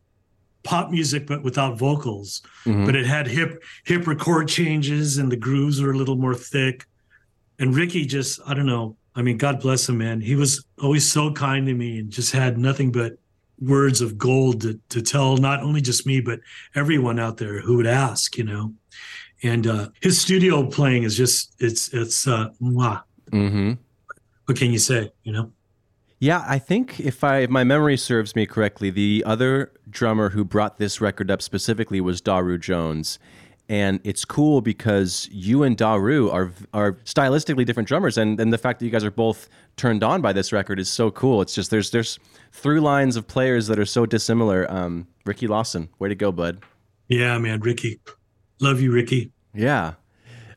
pop 0.69 0.91
music 0.91 1.25
but 1.25 1.41
without 1.43 1.77
vocals. 1.79 2.41
Mhm. 2.65 2.85
But 2.85 2.95
it 2.95 3.05
had 3.05 3.25
hip 3.27 3.51
hip 3.85 4.05
record 4.07 4.47
changes 4.47 5.17
and 5.17 5.31
the 5.31 5.41
grooves 5.47 5.81
were 5.81 5.91
a 5.91 5.97
little 5.97 6.15
more 6.25 6.35
thick. 6.35 6.85
And 7.59 7.75
Ricky 7.75 8.05
just 8.05 8.39
I 8.45 8.53
don't 8.53 8.67
know. 8.67 8.95
I 9.15 9.21
mean, 9.23 9.37
God 9.37 9.59
bless 9.59 9.89
him, 9.89 9.97
man. 9.97 10.21
He 10.21 10.35
was 10.35 10.51
always 10.85 11.05
so 11.11 11.31
kind 11.33 11.65
to 11.67 11.73
me 11.73 11.99
and 11.99 12.11
just 12.11 12.31
had 12.31 12.57
nothing 12.57 12.91
but 12.91 13.11
words 13.59 13.99
of 14.01 14.17
gold 14.17 14.61
to, 14.61 14.79
to 14.89 15.01
tell 15.01 15.35
not 15.37 15.59
only 15.63 15.81
just 15.81 16.05
me 16.05 16.21
but 16.21 16.39
everyone 16.75 17.19
out 17.19 17.37
there 17.37 17.59
who 17.61 17.75
would 17.77 17.87
ask, 18.07 18.37
you 18.37 18.43
know. 18.51 18.73
And 19.41 19.65
uh, 19.67 19.89
his 20.01 20.21
studio 20.21 20.65
playing 20.77 21.03
is 21.03 21.15
just 21.17 21.55
it's 21.59 21.83
it's 21.93 22.27
uh, 22.27 22.49
mwah. 22.61 23.01
Mhm. 23.31 23.77
What 24.45 24.57
can 24.57 24.71
you 24.71 24.79
say? 24.79 25.11
You 25.23 25.31
know. 25.33 25.51
Yeah, 26.19 26.43
I 26.45 26.59
think 26.59 26.99
if 26.99 27.23
I 27.23 27.39
if 27.39 27.49
my 27.49 27.63
memory 27.63 27.95
serves 27.95 28.35
me 28.35 28.45
correctly, 28.45 28.89
the 28.89 29.23
other 29.25 29.71
drummer 29.89 30.29
who 30.29 30.43
brought 30.43 30.77
this 30.77 30.99
record 30.99 31.31
up 31.31 31.41
specifically 31.41 32.01
was 32.01 32.19
Daru 32.19 32.57
Jones. 32.57 33.19
And 33.69 33.99
it's 34.03 34.25
cool 34.25 34.61
because 34.61 35.29
you 35.31 35.63
and 35.63 35.77
Daru 35.77 36.29
are 36.29 36.51
are 36.73 36.93
stylistically 37.05 37.65
different 37.65 37.87
drummers, 37.87 38.17
and, 38.17 38.39
and 38.39 38.51
the 38.51 38.57
fact 38.57 38.79
that 38.79 38.85
you 38.85 38.91
guys 38.91 39.03
are 39.03 39.11
both 39.11 39.47
turned 39.77 40.03
on 40.03 40.21
by 40.21 40.33
this 40.33 40.51
record 40.51 40.79
is 40.79 40.89
so 40.89 41.11
cool. 41.11 41.41
It's 41.41 41.53
just 41.53 41.69
there's 41.69 41.91
there's 41.91 42.19
through 42.51 42.81
lines 42.81 43.15
of 43.15 43.27
players 43.27 43.67
that 43.67 43.77
are 43.79 43.85
so 43.85 44.05
dissimilar. 44.07 44.69
Um, 44.71 45.07
Ricky 45.23 45.45
Lawson, 45.45 45.89
way 45.99 46.09
to 46.09 46.15
go, 46.15 46.31
bud. 46.31 46.63
Yeah, 47.07 47.37
man, 47.37 47.59
Ricky. 47.59 47.99
Love 48.59 48.81
you, 48.81 48.91
Ricky. 48.91 49.31
Yeah. 49.53 49.93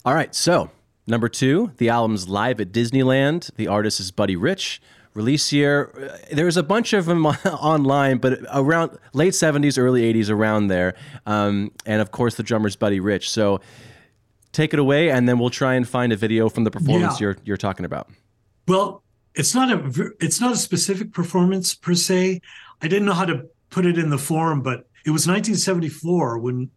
All 0.05 0.15
right. 0.15 0.35
So, 0.35 0.71
number 1.07 1.29
two, 1.29 1.73
the 1.77 1.91
album's 1.91 2.29
live 2.29 2.61
at 2.61 2.73
Disneyland. 2.73 3.55
The 3.57 3.69
artist 3.69 4.01
is 4.01 4.11
Buddy 4.11 4.37
Rich. 4.37 4.81
Release 5.15 5.53
year, 5.53 5.93
uh, 5.95 6.35
there's 6.35 6.57
a 6.57 6.63
bunch 6.63 6.93
of 6.95 7.05
them 7.05 7.27
online, 7.47 8.19
but 8.19 8.39
around 8.53 8.97
late 9.13 9.35
70s, 9.35 9.79
early 9.79 10.11
80s, 10.13 10.31
around 10.31 10.69
there. 10.69 10.95
Um, 11.27 11.71
and 11.85 12.01
of 12.01 12.11
course, 12.13 12.37
the 12.37 12.43
drummer's 12.43 12.77
Buddy 12.77 12.99
Rich. 12.99 13.31
So, 13.31 13.61
take 14.53 14.73
it 14.73 14.79
away, 14.79 15.11
and 15.11 15.29
then 15.29 15.39
we'll 15.39 15.51
try 15.51 15.75
and 15.75 15.87
find 15.89 16.13
a 16.13 16.17
video 16.17 16.49
from 16.49 16.65
the 16.65 16.71
performance 16.71 17.21
Yeah. 17.21 17.27
you're, 17.27 17.37
you're 17.45 17.57
talking 17.59 17.85
about. 17.85 18.11
Well, 18.69 19.03
it's 19.35 19.55
not 19.55 19.71
a 19.71 20.11
it's 20.21 20.41
not 20.41 20.53
a 20.53 20.57
specific 20.57 21.13
performance 21.13 21.75
per 21.75 21.95
se. 21.95 22.41
I 22.83 22.89
didn't 22.89 23.07
know 23.07 23.15
how 23.15 23.25
to 23.25 23.47
put 23.71 23.87
it 23.87 23.97
in 23.99 24.11
the 24.11 24.19
form, 24.19 24.61
but 24.63 24.87
it 25.07 25.11
was 25.11 25.27
1974 25.27 26.39
when 26.39 26.71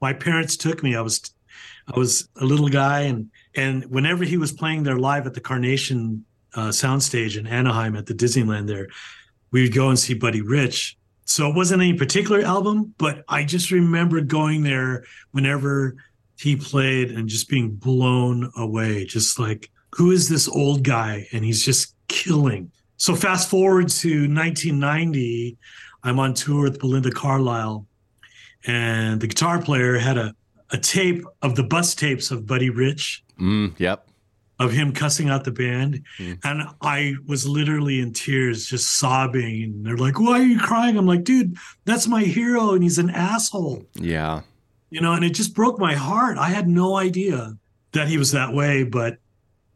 my 0.00 0.12
parents 0.12 0.56
took 0.56 0.82
me. 0.82 0.94
I 0.96 1.00
was 1.00 1.34
I 1.92 1.98
was 1.98 2.28
a 2.36 2.44
little 2.44 2.68
guy, 2.68 3.00
and 3.00 3.30
and 3.56 3.84
whenever 3.86 4.24
he 4.24 4.36
was 4.36 4.52
playing 4.52 4.82
there 4.82 4.98
live 4.98 5.26
at 5.26 5.34
the 5.34 5.40
Carnation 5.40 6.24
uh, 6.54 6.68
soundstage 6.68 7.38
in 7.38 7.46
Anaheim 7.46 7.96
at 7.96 8.06
the 8.06 8.14
Disneyland, 8.14 8.66
there 8.66 8.88
we 9.50 9.62
would 9.62 9.74
go 9.74 9.88
and 9.88 9.98
see 9.98 10.14
Buddy 10.14 10.40
Rich. 10.40 10.96
So 11.26 11.48
it 11.48 11.54
wasn't 11.54 11.82
any 11.82 11.94
particular 11.94 12.42
album, 12.42 12.94
but 12.98 13.24
I 13.28 13.44
just 13.44 13.70
remember 13.70 14.20
going 14.20 14.62
there 14.62 15.04
whenever 15.30 15.96
he 16.38 16.56
played 16.56 17.12
and 17.12 17.28
just 17.28 17.48
being 17.48 17.70
blown 17.70 18.50
away, 18.56 19.04
just 19.04 19.38
like 19.38 19.70
who 19.92 20.10
is 20.10 20.28
this 20.28 20.48
old 20.48 20.82
guy 20.82 21.26
and 21.32 21.44
he's 21.44 21.64
just 21.64 21.94
killing 22.08 22.70
so 22.96 23.14
fast 23.14 23.48
forward 23.48 23.88
to 23.88 24.28
1990 24.28 25.56
i'm 26.02 26.18
on 26.18 26.34
tour 26.34 26.62
with 26.62 26.78
belinda 26.78 27.10
carlisle 27.10 27.86
and 28.66 29.20
the 29.20 29.26
guitar 29.26 29.60
player 29.60 29.98
had 29.98 30.18
a, 30.18 30.34
a 30.70 30.78
tape 30.78 31.24
of 31.42 31.56
the 31.56 31.62
bus 31.62 31.94
tapes 31.94 32.30
of 32.30 32.46
buddy 32.46 32.70
rich 32.70 33.24
Mm, 33.40 33.72
yep. 33.78 34.06
Of 34.60 34.72
him 34.72 34.92
cussing 34.92 35.28
out 35.28 35.44
the 35.44 35.50
band. 35.50 36.04
Mm. 36.18 36.38
and 36.44 36.62
i 36.80 37.14
was 37.26 37.46
literally 37.46 38.00
in 38.00 38.12
tears 38.12 38.66
just 38.66 38.98
sobbing. 38.98 39.62
And 39.64 39.86
they're 39.86 39.96
like 39.96 40.18
why 40.20 40.40
are 40.40 40.44
you 40.44 40.58
crying? 40.58 40.96
I'm 40.96 41.06
like 41.06 41.24
dude 41.24 41.56
that's 41.84 42.06
my 42.06 42.22
hero 42.22 42.74
and 42.74 42.82
he's 42.82 42.98
an 42.98 43.10
asshole. 43.10 43.84
Yeah. 43.94 44.42
you 44.90 45.00
know 45.00 45.12
and 45.12 45.24
it 45.24 45.30
just 45.34 45.54
broke 45.54 45.78
my 45.78 45.94
heart. 45.94 46.38
I 46.38 46.48
had 46.48 46.68
no 46.68 46.96
idea 46.96 47.56
that 47.92 48.08
he 48.08 48.18
was 48.18 48.32
that 48.32 48.52
way 48.52 48.84
but 48.84 49.18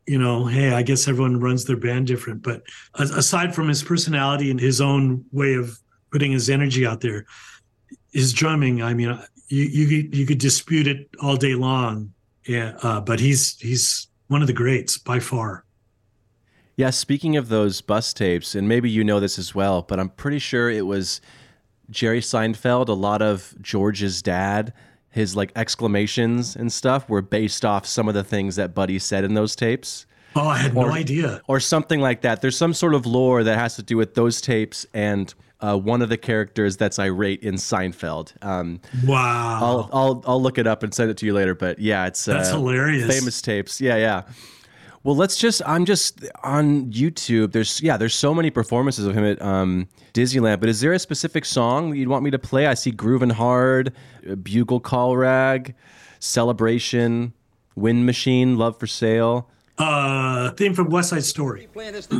you 0.06 0.18
know 0.18 0.46
hey 0.46 0.72
i 0.72 0.82
guess 0.82 1.06
everyone 1.06 1.38
runs 1.40 1.64
their 1.64 1.76
band 1.76 2.06
different. 2.06 2.42
But 2.42 2.62
aside 2.94 3.54
from 3.54 3.68
his 3.68 3.82
personality 3.82 4.50
and 4.50 4.60
his 4.60 4.80
own 4.80 5.24
way 5.32 5.54
of 5.54 5.78
putting 6.10 6.32
his 6.32 6.48
energy 6.48 6.86
out 6.86 7.00
there 7.00 7.26
his 8.12 8.32
drumming 8.32 8.82
i 8.82 8.94
mean 8.94 9.18
you 9.48 9.64
you 9.64 9.86
could, 9.86 10.16
you 10.16 10.26
could 10.26 10.38
dispute 10.38 10.86
it 10.86 11.08
all 11.22 11.36
day 11.36 11.54
long. 11.54 12.12
Yeah 12.46 12.78
uh, 12.82 13.00
but 13.00 13.20
he's 13.20 13.58
he's 13.60 14.07
one 14.28 14.40
of 14.40 14.46
the 14.46 14.52
greats 14.54 14.96
by 14.96 15.18
far 15.18 15.64
Yeah, 16.76 16.90
speaking 16.90 17.36
of 17.36 17.48
those 17.48 17.80
bus 17.80 18.12
tapes, 18.14 18.54
and 18.54 18.68
maybe 18.68 18.88
you 18.88 19.02
know 19.04 19.20
this 19.20 19.38
as 19.38 19.54
well, 19.54 19.82
but 19.82 19.98
I'm 19.98 20.10
pretty 20.10 20.38
sure 20.38 20.70
it 20.70 20.86
was 20.86 21.20
Jerry 21.90 22.20
Seinfeld. 22.20 22.88
A 22.88 22.92
lot 22.92 23.20
of 23.22 23.54
George's 23.60 24.22
dad, 24.22 24.72
his 25.10 25.34
like 25.34 25.52
exclamations 25.56 26.54
and 26.54 26.72
stuff 26.72 27.08
were 27.08 27.22
based 27.22 27.64
off 27.64 27.86
some 27.86 28.08
of 28.08 28.14
the 28.14 28.24
things 28.24 28.56
that 28.56 28.74
Buddy 28.74 28.98
said 28.98 29.24
in 29.24 29.34
those 29.34 29.56
tapes, 29.56 30.06
oh 30.36 30.46
i 30.46 30.58
had 30.58 30.74
no 30.74 30.92
idea 30.92 31.40
or 31.48 31.60
something 31.60 32.00
like 32.00 32.20
that. 32.22 32.40
There's 32.40 32.56
some 32.56 32.74
sort 32.74 32.94
of 32.94 33.06
lore 33.06 33.42
that 33.44 33.58
has 33.58 33.76
to 33.76 33.82
do 33.82 33.96
with 33.96 34.14
those 34.14 34.40
tapes 34.40 34.86
and 34.94 35.34
uh, 35.60 35.76
one 35.76 36.02
of 36.02 36.08
the 36.08 36.16
characters 36.16 36.76
that's 36.76 36.98
irate 36.98 37.42
in 37.42 37.54
Seinfeld. 37.54 38.32
Um, 38.42 38.80
wow 39.04 39.58
I'll 39.60 39.90
I'll 39.92 40.24
I'll 40.26 40.42
look 40.42 40.58
it 40.58 40.66
up 40.66 40.82
and 40.82 40.94
send 40.94 41.10
it 41.10 41.16
to 41.18 41.26
you 41.26 41.34
later. 41.34 41.54
But 41.54 41.78
yeah, 41.78 42.06
it's 42.06 42.24
that's 42.24 42.50
uh, 42.50 42.56
hilarious 42.56 43.06
famous 43.12 43.42
tapes. 43.42 43.80
Yeah, 43.80 43.96
yeah. 43.96 44.22
Well, 45.04 45.16
let's 45.16 45.36
just. 45.36 45.62
I'm 45.64 45.84
just 45.84 46.24
on 46.42 46.90
YouTube. 46.92 47.52
There's 47.52 47.80
yeah. 47.80 47.96
There's 47.96 48.14
so 48.14 48.34
many 48.34 48.50
performances 48.50 49.06
of 49.06 49.16
him 49.16 49.24
at 49.24 49.40
um, 49.40 49.88
Disneyland. 50.12 50.60
But 50.60 50.68
is 50.68 50.80
there 50.80 50.92
a 50.92 50.98
specific 50.98 51.44
song 51.44 51.94
you'd 51.94 52.08
want 52.08 52.24
me 52.24 52.30
to 52.32 52.38
play? 52.38 52.66
I 52.66 52.74
see 52.74 52.92
"Groovin' 52.92 53.32
Hard," 53.32 53.92
uh, 54.28 54.34
"Bugle 54.34 54.80
Call 54.80 55.16
Rag," 55.16 55.74
"Celebration," 56.18 57.32
"Wind 57.74 58.06
Machine," 58.06 58.58
"Love 58.58 58.78
for 58.78 58.86
Sale." 58.86 59.48
uh 59.78 60.50
theme 60.54 60.74
from 60.74 60.90
west 60.90 61.10
side 61.10 61.22
story 61.22 61.68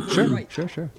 Sure, 0.09 0.27
sure, 0.49 0.67
sure. 0.69 0.91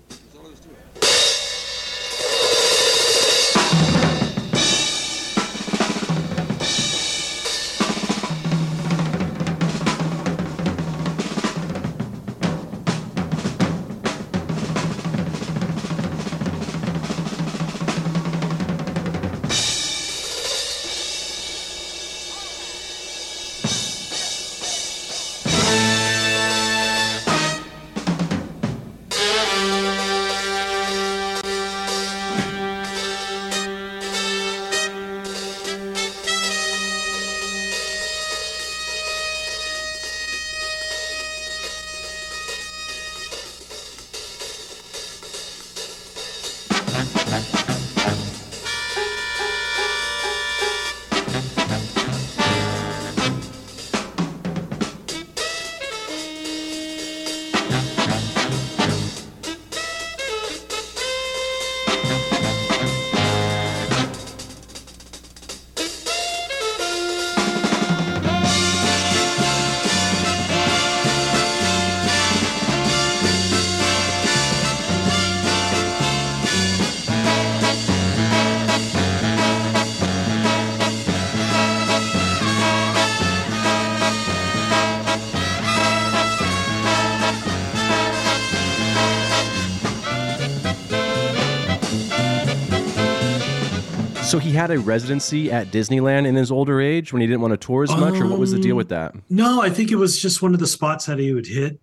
Had 94.61 94.71
a 94.71 94.79
residency 94.79 95.51
at 95.51 95.69
Disneyland 95.69 96.27
in 96.27 96.35
his 96.35 96.51
older 96.51 96.83
age 96.83 97.15
when 97.15 97.23
he 97.23 97.27
didn't 97.27 97.41
want 97.41 97.53
to 97.53 97.57
tour 97.67 97.83
as 97.83 97.91
much, 97.97 98.21
or 98.21 98.27
what 98.27 98.39
was 98.39 98.53
the 98.53 98.59
deal 98.59 98.77
with 98.77 98.91
that? 98.91 99.15
no 99.31 99.63
i 99.63 99.71
think 99.71 99.91
it 99.91 99.97
was 99.97 100.21
just 100.21 100.43
one 100.43 100.53
of 100.53 100.61
the 100.61 100.67
spots 100.67 101.07
that 101.07 101.19
he 101.19 101.33
would 101.33 101.47
hit 101.47 101.81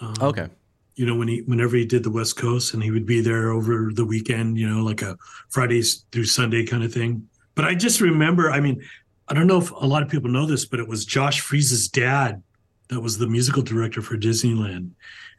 um, 0.00 0.14
Okay. 0.20 0.48
you 0.96 1.06
know 1.06 1.14
when 1.14 1.28
he 1.28 1.42
whenever 1.46 1.76
he 1.76 1.84
did 1.84 2.02
the 2.02 2.10
west 2.10 2.36
coast 2.36 2.74
and 2.74 2.82
he 2.82 2.90
would 2.90 3.06
be 3.06 3.20
there 3.20 3.50
over 3.50 3.90
the 3.94 4.04
weekend 4.04 4.58
you 4.58 4.68
know 4.68 4.82
like 4.82 5.02
a 5.02 5.16
fridays 5.50 6.04
through 6.10 6.24
sunday 6.24 6.64
kind 6.66 6.82
of 6.82 6.92
thing 6.92 7.28
But 7.54 7.64
I 7.64 7.74
just 7.74 8.00
remember, 8.00 8.50
I 8.50 8.60
mean, 8.60 8.82
I 9.28 9.34
don't 9.34 9.46
know 9.46 9.58
if 9.64 9.70
a 9.70 9.86
lot 9.86 10.02
of 10.02 10.08
people 10.10 10.30
know 10.30 10.46
this, 10.46 10.66
but 10.70 10.78
it 10.78 10.88
was 10.88 11.06
Josh 11.06 11.38
Freese's 11.40 11.88
dad 11.88 12.42
that 12.90 13.00
was 13.00 13.16
the 13.18 13.26
musical 13.36 13.62
director 13.62 14.02
for 14.02 14.16
Disneyland, 14.18 14.90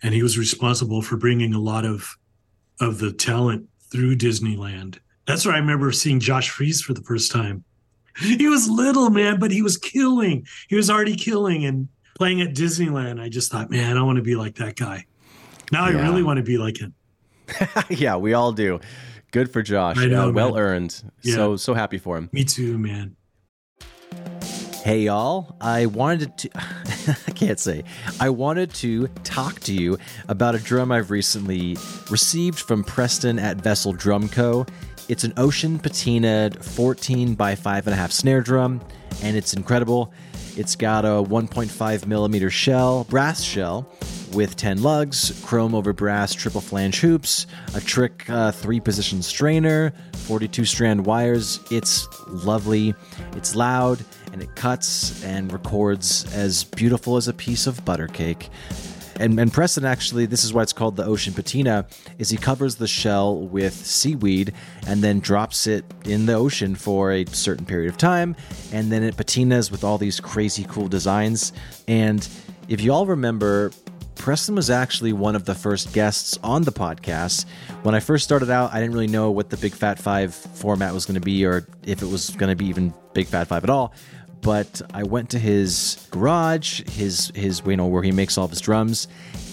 and 0.01 0.13
he 0.15 0.23
was 0.23 0.35
responsible 0.45 1.01
for 1.03 1.15
bringing 1.17 1.53
a 1.53 1.59
lot 1.71 1.85
of 1.85 2.17
of 2.79 2.97
the 3.03 3.11
talent 3.11 3.61
through 3.91 4.15
Disneyland. 4.17 4.97
That's 5.27 5.45
where 5.45 5.53
I 5.53 5.59
remember 5.59 5.91
seeing 5.91 6.19
Josh 6.19 6.49
Freese 6.49 6.81
for 6.81 6.93
the 6.93 7.01
first 7.01 7.31
time. 7.31 7.63
He 8.19 8.47
was 8.47 8.67
little, 8.67 9.11
man, 9.11 9.39
but 9.39 9.51
he 9.51 9.61
was 9.61 9.77
killing. 9.77 10.47
He 10.69 10.75
was 10.75 10.89
already 10.89 11.15
killing 11.15 11.65
and 11.65 11.87
playing 12.15 12.41
at 12.41 12.55
Disneyland. 12.55 13.21
I 13.21 13.29
just 13.29 13.51
thought, 13.51 13.69
man, 13.69 13.97
I 13.97 14.01
want 14.01 14.15
to 14.15 14.23
be 14.23 14.35
like 14.35 14.55
that 14.55 14.75
guy. 14.75 15.05
Now 15.71 15.87
yeah. 15.87 15.99
I 15.99 16.01
really 16.01 16.23
want 16.23 16.37
to 16.37 16.43
be 16.43 16.57
like 16.57 16.77
him. 16.77 16.95
yeah, 17.89 18.15
we 18.15 18.33
all 18.33 18.53
do. 18.53 18.79
Good 19.31 19.51
for 19.51 19.61
Josh. 19.61 19.97
I 19.99 20.05
know, 20.05 20.29
uh, 20.29 20.31
well 20.31 20.57
earned. 20.57 20.99
Yeah. 21.21 21.35
So 21.35 21.55
so 21.57 21.73
happy 21.73 21.97
for 21.97 22.17
him. 22.17 22.29
Me 22.31 22.43
too, 22.43 22.77
man. 22.77 23.15
Hey 24.83 25.01
y'all, 25.01 25.57
I 25.59 25.85
wanted 25.87 26.37
to 26.39 26.49
I 27.27 27.31
can't 27.31 27.59
say. 27.59 27.83
I 28.19 28.29
wanted 28.29 28.73
to 28.75 29.07
talk 29.23 29.59
to 29.61 29.73
you 29.73 29.97
about 30.29 30.55
a 30.55 30.59
drum 30.59 30.91
I've 30.91 31.11
recently 31.11 31.77
received 32.09 32.59
from 32.59 32.83
Preston 32.83 33.37
at 33.37 33.57
Vessel 33.57 33.91
Drum 33.91 34.29
Co. 34.29 34.65
It's 35.09 35.23
an 35.23 35.33
ocean 35.37 35.79
patinaed 35.79 36.61
14 36.61 37.35
by 37.35 37.55
5.5 37.55 38.11
snare 38.11 38.41
drum, 38.41 38.81
and 39.23 39.37
it's 39.37 39.53
incredible. 39.53 40.11
It's 40.57 40.75
got 40.75 41.05
a 41.05 41.23
1.5 41.23 42.07
millimeter 42.07 42.49
shell, 42.49 43.05
brass 43.05 43.41
shell, 43.41 43.89
with 44.33 44.57
10 44.57 44.83
lugs, 44.83 45.41
chrome 45.45 45.73
over 45.73 45.93
brass 45.93 46.33
triple 46.33 46.59
flange 46.59 46.99
hoops, 46.99 47.47
a 47.73 47.79
trick 47.79 48.29
uh, 48.29 48.51
three 48.51 48.81
position 48.81 49.21
strainer, 49.21 49.93
42 50.13 50.65
strand 50.65 51.05
wires. 51.05 51.61
It's 51.71 52.05
lovely, 52.27 52.93
it's 53.37 53.55
loud, 53.55 54.03
and 54.33 54.41
it 54.41 54.55
cuts 54.57 55.23
and 55.23 55.53
records 55.53 56.25
as 56.35 56.65
beautiful 56.65 57.15
as 57.15 57.29
a 57.29 57.33
piece 57.33 57.65
of 57.65 57.85
butter 57.85 58.07
cake. 58.07 58.49
And, 59.19 59.39
and 59.39 59.51
Preston 59.51 59.85
actually, 59.85 60.25
this 60.25 60.43
is 60.43 60.53
why 60.53 60.63
it's 60.63 60.73
called 60.73 60.95
the 60.95 61.05
ocean 61.05 61.33
patina, 61.33 61.87
is 62.19 62.29
he 62.29 62.37
covers 62.37 62.75
the 62.75 62.87
shell 62.87 63.37
with 63.37 63.73
seaweed 63.73 64.53
and 64.85 65.03
then 65.03 65.19
drops 65.19 65.67
it 65.67 65.85
in 66.05 66.25
the 66.25 66.33
ocean 66.33 66.75
for 66.75 67.11
a 67.11 67.25
certain 67.25 67.65
period 67.65 67.89
of 67.89 67.97
time, 67.97 68.35
and 68.71 68.91
then 68.91 69.03
it 69.03 69.15
patinas 69.17 69.71
with 69.71 69.83
all 69.83 69.97
these 69.97 70.19
crazy 70.19 70.65
cool 70.69 70.87
designs. 70.87 71.53
And 71.87 72.27
if 72.67 72.81
you 72.81 72.93
all 72.93 73.05
remember, 73.05 73.71
Preston 74.15 74.55
was 74.55 74.69
actually 74.69 75.13
one 75.13 75.35
of 75.35 75.45
the 75.45 75.55
first 75.55 75.93
guests 75.93 76.37
on 76.43 76.63
the 76.63 76.71
podcast. 76.71 77.45
When 77.83 77.95
I 77.95 77.99
first 77.99 78.23
started 78.23 78.49
out, 78.49 78.73
I 78.73 78.79
didn't 78.79 78.93
really 78.93 79.07
know 79.07 79.31
what 79.31 79.49
the 79.49 79.57
Big 79.57 79.73
Fat 79.73 79.99
Five 79.99 80.33
format 80.33 80.93
was 80.93 81.05
going 81.05 81.15
to 81.15 81.21
be 81.21 81.45
or 81.45 81.67
if 81.85 82.01
it 82.01 82.07
was 82.07 82.31
going 82.31 82.49
to 82.49 82.55
be 82.55 82.65
even 82.65 82.93
Big 83.13 83.27
Fat 83.27 83.47
Five 83.47 83.63
at 83.63 83.69
all. 83.69 83.93
But 84.41 84.81
I 84.93 85.03
went 85.03 85.29
to 85.31 85.39
his 85.39 86.07
garage, 86.11 86.81
his 86.89 87.31
his 87.35 87.61
you 87.65 87.77
know 87.77 87.87
where 87.87 88.03
he 88.03 88.11
makes 88.11 88.37
all 88.37 88.45
of 88.45 88.51
his 88.51 88.61
drums. 88.61 89.07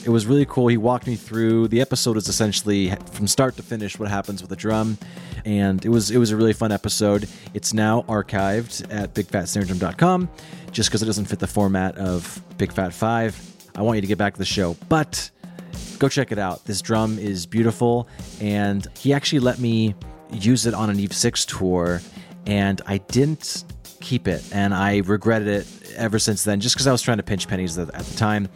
It 0.04 0.10
was 0.10 0.26
really 0.26 0.44
cool. 0.44 0.68
He 0.68 0.76
walked 0.76 1.06
me 1.06 1.16
through. 1.16 1.68
The 1.68 1.80
episode 1.80 2.16
is 2.16 2.28
essentially 2.28 2.94
from 3.12 3.26
start 3.26 3.56
to 3.56 3.62
finish 3.62 3.98
what 3.98 4.08
happens 4.08 4.42
with 4.42 4.52
a 4.52 4.56
drum, 4.56 4.98
and 5.44 5.84
it 5.84 5.88
was 5.88 6.10
it 6.10 6.18
was 6.18 6.30
a 6.30 6.36
really 6.36 6.52
fun 6.52 6.72
episode. 6.72 7.28
It's 7.54 7.72
now 7.72 8.02
archived 8.02 8.86
at 8.92 9.14
bigfatsnaredrum.com, 9.14 10.28
just 10.70 10.90
because 10.90 11.02
it 11.02 11.06
doesn't 11.06 11.24
fit 11.24 11.38
the 11.38 11.46
format 11.46 11.96
of 11.98 12.42
Big 12.58 12.72
Fat 12.72 12.92
Five 12.92 13.54
I 13.76 13.82
want 13.82 13.96
you 13.96 14.02
to 14.02 14.06
get 14.06 14.18
back 14.18 14.34
to 14.34 14.38
the 14.38 14.44
show. 14.44 14.76
But 14.88 15.30
go 15.98 16.08
check 16.08 16.30
it 16.32 16.38
out. 16.38 16.64
This 16.64 16.80
drum 16.80 17.18
is 17.18 17.46
beautiful, 17.46 18.08
and 18.40 18.86
he 18.96 19.12
actually 19.12 19.40
let 19.40 19.58
me 19.58 19.94
use 20.30 20.66
it 20.66 20.74
on 20.74 20.90
an 20.90 21.00
Eve 21.00 21.12
6 21.12 21.44
tour, 21.46 22.00
and 22.46 22.80
I 22.86 22.98
didn't 22.98 23.64
keep 24.04 24.28
it, 24.28 24.44
and 24.52 24.74
I 24.74 24.98
regretted 24.98 25.48
it 25.48 25.66
ever 25.96 26.18
since 26.18 26.44
then, 26.44 26.60
just 26.60 26.74
because 26.74 26.86
I 26.86 26.92
was 26.92 27.02
trying 27.02 27.16
to 27.16 27.22
pinch 27.22 27.48
pennies 27.48 27.78
at 27.78 27.92
the 27.92 28.16
time, 28.16 28.48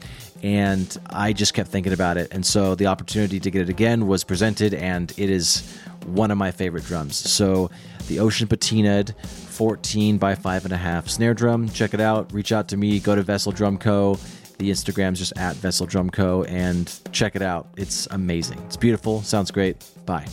and 0.43 0.97
I 1.09 1.33
just 1.33 1.55
kept 1.55 1.71
thinking 1.71 1.93
about 1.93 2.17
it. 2.17 2.29
And 2.31 2.45
so 2.45 2.75
the 2.75 2.87
opportunity 2.87 3.41
to 3.41 3.51
get 3.51 3.63
it 3.63 3.69
again 3.69 4.07
was 4.07 4.25
presented, 4.25 4.75
and 4.75 5.13
it 5.17 5.31
is 5.31 5.79
one 6.07 6.31
of 6.31 6.39
my 6.39 6.51
favorite 6.51 6.85
drums. 6.85 7.17
So 7.17 7.71
the 8.09 8.21
Ocean 8.21 8.47
Patinaed 8.47 9.15
14 9.27 10.19
by 10.19 10.35
5.5 10.35 11.09
snare 11.09 11.35
drum. 11.35 11.69
Check 11.71 11.95
it 11.95 12.01
out. 12.01 12.33
Reach 12.33 12.53
out 12.53 12.69
to 12.69 12.77
me. 12.77 13.01
Go 13.01 13.17
to 13.17 13.23
Vessel 13.23 13.51
Drum 13.51 13.79
Co. 13.79 14.19
The 14.59 14.71
Instagram's 14.71 15.19
just 15.19 15.37
at 15.37 15.57
Vessel 15.57 15.87
Drum 15.87 16.11
Co. 16.11 16.43
and 16.45 16.93
check 17.13 17.37
it 17.37 17.43
out. 17.43 17.69
It's 17.77 18.07
amazing. 18.11 18.59
It's 18.67 18.77
beautiful. 18.77 19.23
Sounds 19.23 19.51
great. 19.51 19.85
Bye. 20.05 20.27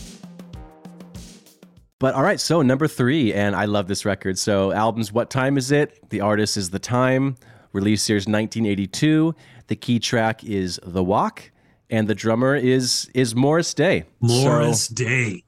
But 2.00 2.14
all 2.14 2.24
right, 2.24 2.40
so 2.40 2.62
number 2.62 2.88
three, 2.90 3.34
and 3.34 3.56
I 3.56 3.66
love 3.66 3.88
this 3.88 4.04
record. 4.04 4.38
So, 4.38 4.74
albums 4.74 5.14
What 5.14 5.30
Time 5.30 5.58
Is 5.58 5.72
It? 5.72 6.10
The 6.10 6.20
artist 6.20 6.58
is 6.58 6.70
The 6.70 6.80
Time. 6.80 7.38
Release 7.72 8.10
year's 8.10 8.28
1982. 8.28 9.34
The 9.68 9.76
key 9.78 10.00
track 10.00 10.44
is 10.44 10.78
The 10.84 11.04
Walk, 11.04 11.52
and 11.90 12.10
the 12.10 12.16
drummer 12.16 12.54
is 12.56 13.10
is 13.14 13.34
Morris 13.34 13.74
Day. 13.74 14.04
Morris 14.20 14.88
so, 14.88 14.96
Day. 14.96 15.44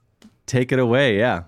Take 0.46 0.72
it 0.72 0.78
away, 0.78 1.18
yeah. 1.18 1.42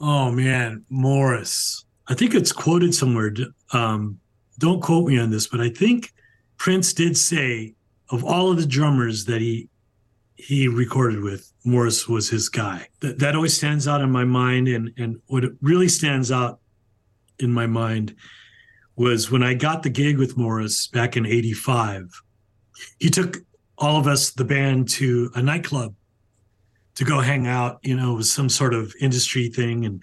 Oh 0.00 0.30
man, 0.30 0.84
Morris. 0.88 1.84
I 2.06 2.14
think 2.14 2.32
it's 2.32 2.52
quoted 2.52 2.94
somewhere. 2.94 3.32
Um, 3.72 4.20
don't 4.58 4.80
quote 4.80 5.08
me 5.08 5.18
on 5.18 5.30
this, 5.30 5.48
but 5.48 5.60
I 5.60 5.68
think 5.68 6.12
Prince 6.58 6.92
did 6.92 7.16
say 7.16 7.74
of 8.10 8.24
all 8.24 8.52
of 8.52 8.58
the 8.58 8.66
drummers 8.66 9.24
that 9.24 9.40
he 9.40 9.68
he 10.36 10.68
recorded 10.68 11.20
with, 11.20 11.50
Morris 11.64 12.08
was 12.08 12.28
his 12.28 12.48
guy. 12.48 12.88
That 13.00 13.18
that 13.20 13.34
always 13.36 13.56
stands 13.56 13.88
out 13.88 14.00
in 14.00 14.10
my 14.10 14.24
mind, 14.24 14.68
and 14.68 14.92
and 14.98 15.20
what 15.26 15.44
really 15.60 15.88
stands 15.88 16.30
out 16.30 16.60
in 17.38 17.52
my 17.52 17.66
mind 17.66 18.14
was 18.96 19.30
when 19.30 19.42
I 19.42 19.54
got 19.54 19.82
the 19.82 19.90
gig 19.90 20.18
with 20.18 20.36
Morris 20.36 20.86
back 20.88 21.16
in 21.16 21.26
'85. 21.26 22.10
He 22.98 23.08
took 23.08 23.38
all 23.78 23.98
of 23.98 24.06
us, 24.06 24.30
the 24.30 24.44
band, 24.44 24.88
to 24.90 25.30
a 25.34 25.42
nightclub 25.42 25.94
to 26.96 27.04
go 27.04 27.20
hang 27.20 27.46
out. 27.46 27.78
You 27.82 27.96
know, 27.96 28.12
it 28.12 28.16
was 28.16 28.32
some 28.32 28.48
sort 28.48 28.74
of 28.74 28.94
industry 29.00 29.48
thing, 29.48 29.86
and 29.86 30.02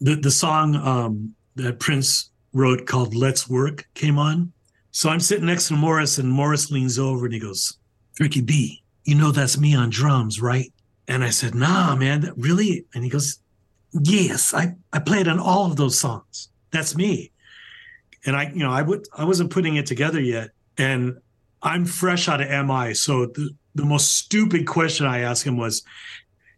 the 0.00 0.14
the 0.14 0.30
song 0.30 0.76
um, 0.76 1.34
that 1.56 1.80
Prince 1.80 2.30
wrote 2.52 2.86
called 2.86 3.14
"Let's 3.14 3.48
Work" 3.48 3.86
came 3.94 4.18
on 4.18 4.52
so 4.94 5.10
I'm 5.10 5.18
sitting 5.18 5.46
next 5.46 5.66
to 5.68 5.74
Morris, 5.74 6.18
and 6.18 6.30
Morris 6.30 6.70
leans 6.70 7.00
over 7.00 7.24
and 7.24 7.34
he 7.34 7.40
goes, 7.40 7.78
Ricky 8.20 8.40
B, 8.40 8.83
you 9.04 9.14
know 9.14 9.30
that's 9.30 9.58
me 9.58 9.74
on 9.74 9.90
drums, 9.90 10.40
right? 10.40 10.72
And 11.08 11.22
I 11.22 11.30
said, 11.30 11.54
Nah, 11.54 11.94
man, 11.96 12.32
really? 12.36 12.86
And 12.94 13.04
he 13.04 13.10
goes, 13.10 13.38
Yes, 13.92 14.54
I, 14.54 14.74
I 14.92 14.98
played 14.98 15.28
on 15.28 15.38
all 15.38 15.66
of 15.66 15.76
those 15.76 15.98
songs. 15.98 16.48
That's 16.70 16.96
me. 16.96 17.30
And 18.26 18.34
I, 18.34 18.50
you 18.50 18.60
know, 18.60 18.70
I 18.70 18.82
would 18.82 19.06
I 19.16 19.24
wasn't 19.24 19.50
putting 19.50 19.76
it 19.76 19.86
together 19.86 20.20
yet. 20.20 20.50
And 20.78 21.18
I'm 21.62 21.84
fresh 21.84 22.28
out 22.28 22.40
of 22.40 22.66
MI. 22.66 22.94
So 22.94 23.26
the, 23.26 23.50
the 23.74 23.84
most 23.84 24.16
stupid 24.16 24.66
question 24.66 25.06
I 25.06 25.20
asked 25.20 25.44
him 25.44 25.56
was, 25.56 25.82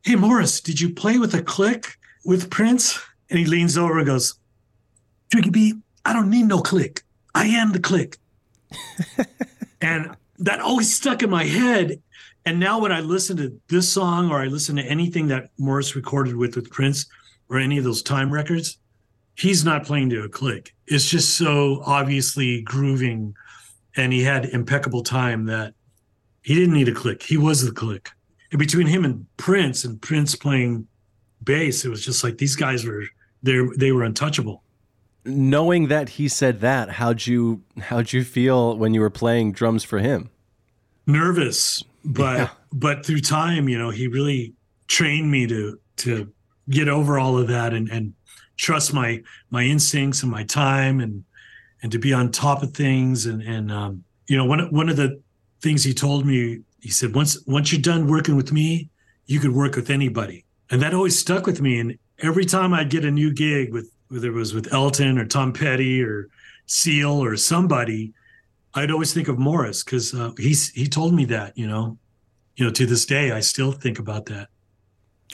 Hey 0.02 0.14
Morris, 0.14 0.60
did 0.60 0.80
you 0.80 0.94
play 0.94 1.18
with 1.18 1.34
a 1.34 1.42
click 1.42 1.96
with 2.24 2.50
Prince? 2.50 2.98
And 3.28 3.38
he 3.38 3.44
leans 3.44 3.76
over 3.76 3.98
and 3.98 4.06
goes, 4.06 4.38
Tricky 5.32 5.50
B, 5.50 5.74
I 6.04 6.12
don't 6.12 6.30
need 6.30 6.46
no 6.46 6.60
click. 6.60 7.02
I 7.34 7.46
am 7.46 7.72
the 7.72 7.80
click 7.80 8.16
and 9.80 10.16
that 10.38 10.60
always 10.60 10.94
stuck 10.94 11.22
in 11.22 11.30
my 11.30 11.44
head. 11.44 12.02
And 12.46 12.60
now 12.60 12.78
when 12.80 12.92
I 12.92 13.00
listen 13.00 13.36
to 13.38 13.60
this 13.68 13.88
song 13.88 14.30
or 14.30 14.40
I 14.40 14.46
listen 14.46 14.76
to 14.76 14.82
anything 14.82 15.26
that 15.28 15.50
Morris 15.58 15.96
recorded 15.96 16.36
with 16.36 16.54
with 16.56 16.70
Prince 16.70 17.06
or 17.50 17.58
any 17.58 17.76
of 17.76 17.84
those 17.84 18.02
time 18.02 18.32
records, 18.32 18.78
he's 19.34 19.64
not 19.64 19.84
playing 19.84 20.10
to 20.10 20.22
a 20.22 20.28
click. 20.28 20.72
It's 20.86 21.10
just 21.10 21.36
so 21.36 21.82
obviously 21.84 22.62
grooving 22.62 23.34
and 23.96 24.12
he 24.12 24.22
had 24.22 24.46
impeccable 24.46 25.02
time 25.02 25.46
that 25.46 25.74
he 26.42 26.54
didn't 26.54 26.74
need 26.74 26.88
a 26.88 26.94
click. 26.94 27.22
He 27.22 27.36
was 27.36 27.64
the 27.64 27.72
click. 27.72 28.10
And 28.52 28.58
between 28.58 28.86
him 28.86 29.04
and 29.04 29.26
Prince 29.36 29.84
and 29.84 30.00
Prince 30.00 30.36
playing 30.36 30.86
bass, 31.42 31.84
it 31.84 31.88
was 31.88 32.04
just 32.04 32.22
like 32.22 32.38
these 32.38 32.56
guys 32.56 32.84
were 32.84 33.04
they 33.42 33.60
they 33.76 33.92
were 33.92 34.04
untouchable 34.04 34.62
knowing 35.26 35.88
that 35.88 36.10
he 36.10 36.28
said 36.28 36.60
that, 36.60 36.88
how'd 36.90 37.26
you 37.26 37.62
how'd 37.78 38.12
you 38.12 38.24
feel 38.24 38.76
when 38.76 38.94
you 38.94 39.00
were 39.00 39.10
playing 39.10 39.52
drums 39.52 39.84
for 39.84 39.98
him? 39.98 40.30
Nervous, 41.06 41.84
but 42.06 42.38
yeah. 42.38 42.48
but 42.72 43.04
through 43.04 43.20
time, 43.20 43.68
you 43.68 43.78
know, 43.78 43.90
he 43.90 44.08
really 44.08 44.54
trained 44.88 45.30
me 45.30 45.46
to 45.46 45.78
to 45.98 46.32
get 46.70 46.88
over 46.88 47.18
all 47.18 47.38
of 47.38 47.48
that 47.48 47.74
and 47.74 47.88
and 47.90 48.14
trust 48.56 48.94
my 48.94 49.22
my 49.50 49.62
instincts 49.62 50.22
and 50.22 50.30
my 50.30 50.44
time 50.44 51.00
and 51.00 51.24
and 51.82 51.92
to 51.92 51.98
be 51.98 52.12
on 52.12 52.30
top 52.30 52.62
of 52.62 52.72
things. 52.72 53.26
And 53.26 53.42
and 53.42 53.70
um, 53.70 54.04
you 54.26 54.36
know 54.36 54.44
one 54.44 54.72
one 54.72 54.88
of 54.88 54.96
the 54.96 55.20
things 55.60 55.84
he 55.84 55.92
told 55.92 56.26
me 56.26 56.60
he 56.80 56.90
said 56.90 57.14
once 57.14 57.44
once 57.46 57.72
you're 57.72 57.80
done 57.80 58.06
working 58.06 58.36
with 58.36 58.52
me 58.52 58.88
you 59.26 59.40
could 59.40 59.52
work 59.52 59.76
with 59.76 59.90
anybody. 59.90 60.44
And 60.70 60.80
that 60.82 60.94
always 60.94 61.18
stuck 61.18 61.46
with 61.46 61.60
me. 61.60 61.78
And 61.78 61.98
every 62.20 62.44
time 62.44 62.72
I'd 62.72 62.90
get 62.90 63.04
a 63.04 63.10
new 63.10 63.32
gig 63.32 63.72
with 63.72 63.90
whether 64.08 64.28
it 64.28 64.34
was 64.34 64.54
with 64.54 64.72
Elton 64.72 65.18
or 65.18 65.26
Tom 65.26 65.52
Petty 65.52 66.02
or 66.02 66.28
Seal 66.66 67.22
or 67.22 67.36
somebody, 67.36 68.12
I'd 68.76 68.90
always 68.90 69.14
think 69.14 69.28
of 69.28 69.38
Morris 69.38 69.82
because 69.82 70.14
uh, 70.14 70.32
he's 70.38 70.70
he 70.70 70.86
told 70.86 71.14
me 71.14 71.24
that 71.26 71.56
you 71.56 71.66
know, 71.66 71.98
you 72.56 72.64
know 72.64 72.70
to 72.72 72.86
this 72.86 73.06
day 73.06 73.32
I 73.32 73.40
still 73.40 73.72
think 73.72 73.98
about 73.98 74.26
that. 74.26 74.48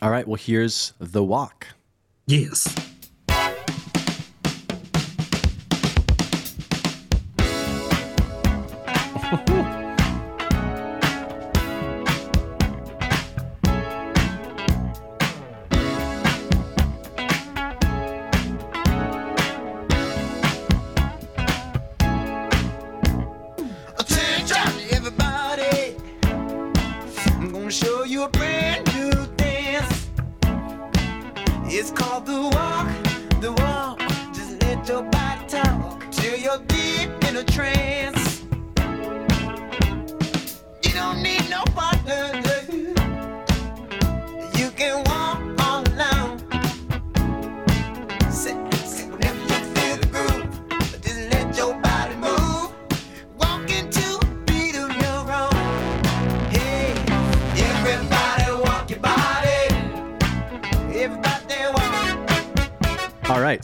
All 0.00 0.10
right, 0.10 0.26
well 0.26 0.36
here's 0.36 0.94
the 0.98 1.22
walk. 1.22 1.66
Yes. 2.26 2.72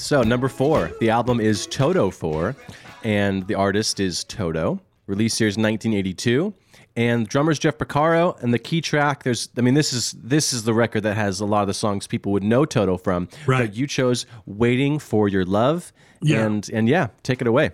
So 0.08 0.22
number 0.22 0.48
four, 0.48 0.90
the 1.00 1.10
album 1.10 1.38
is 1.38 1.66
Toto 1.66 2.08
4, 2.08 2.56
and 3.04 3.46
the 3.46 3.54
artist 3.54 4.00
is 4.00 4.24
Toto. 4.24 4.80
Released 5.06 5.38
year 5.38 5.48
is 5.48 5.58
1982, 5.58 6.54
and 6.96 7.28
drummer's 7.28 7.58
Jeff 7.58 7.76
Porcaro. 7.76 8.42
And 8.42 8.54
the 8.54 8.58
key 8.58 8.80
track, 8.80 9.22
there's, 9.22 9.50
I 9.58 9.60
mean, 9.60 9.74
this 9.74 9.92
is 9.92 10.12
this 10.12 10.54
is 10.54 10.64
the 10.64 10.72
record 10.72 11.02
that 11.02 11.14
has 11.16 11.40
a 11.40 11.44
lot 11.44 11.60
of 11.60 11.66
the 11.66 11.74
songs 11.74 12.06
people 12.06 12.32
would 12.32 12.42
know 12.42 12.64
Toto 12.64 12.96
from. 12.96 13.28
Right. 13.46 13.66
But 13.66 13.76
you 13.76 13.86
chose 13.86 14.24
"Waiting 14.46 14.98
for 14.98 15.28
Your 15.28 15.44
Love," 15.44 15.92
Yeah. 16.22 16.46
and 16.46 16.66
and 16.72 16.88
yeah, 16.88 17.08
take 17.22 17.42
it 17.42 17.46
away. 17.46 17.72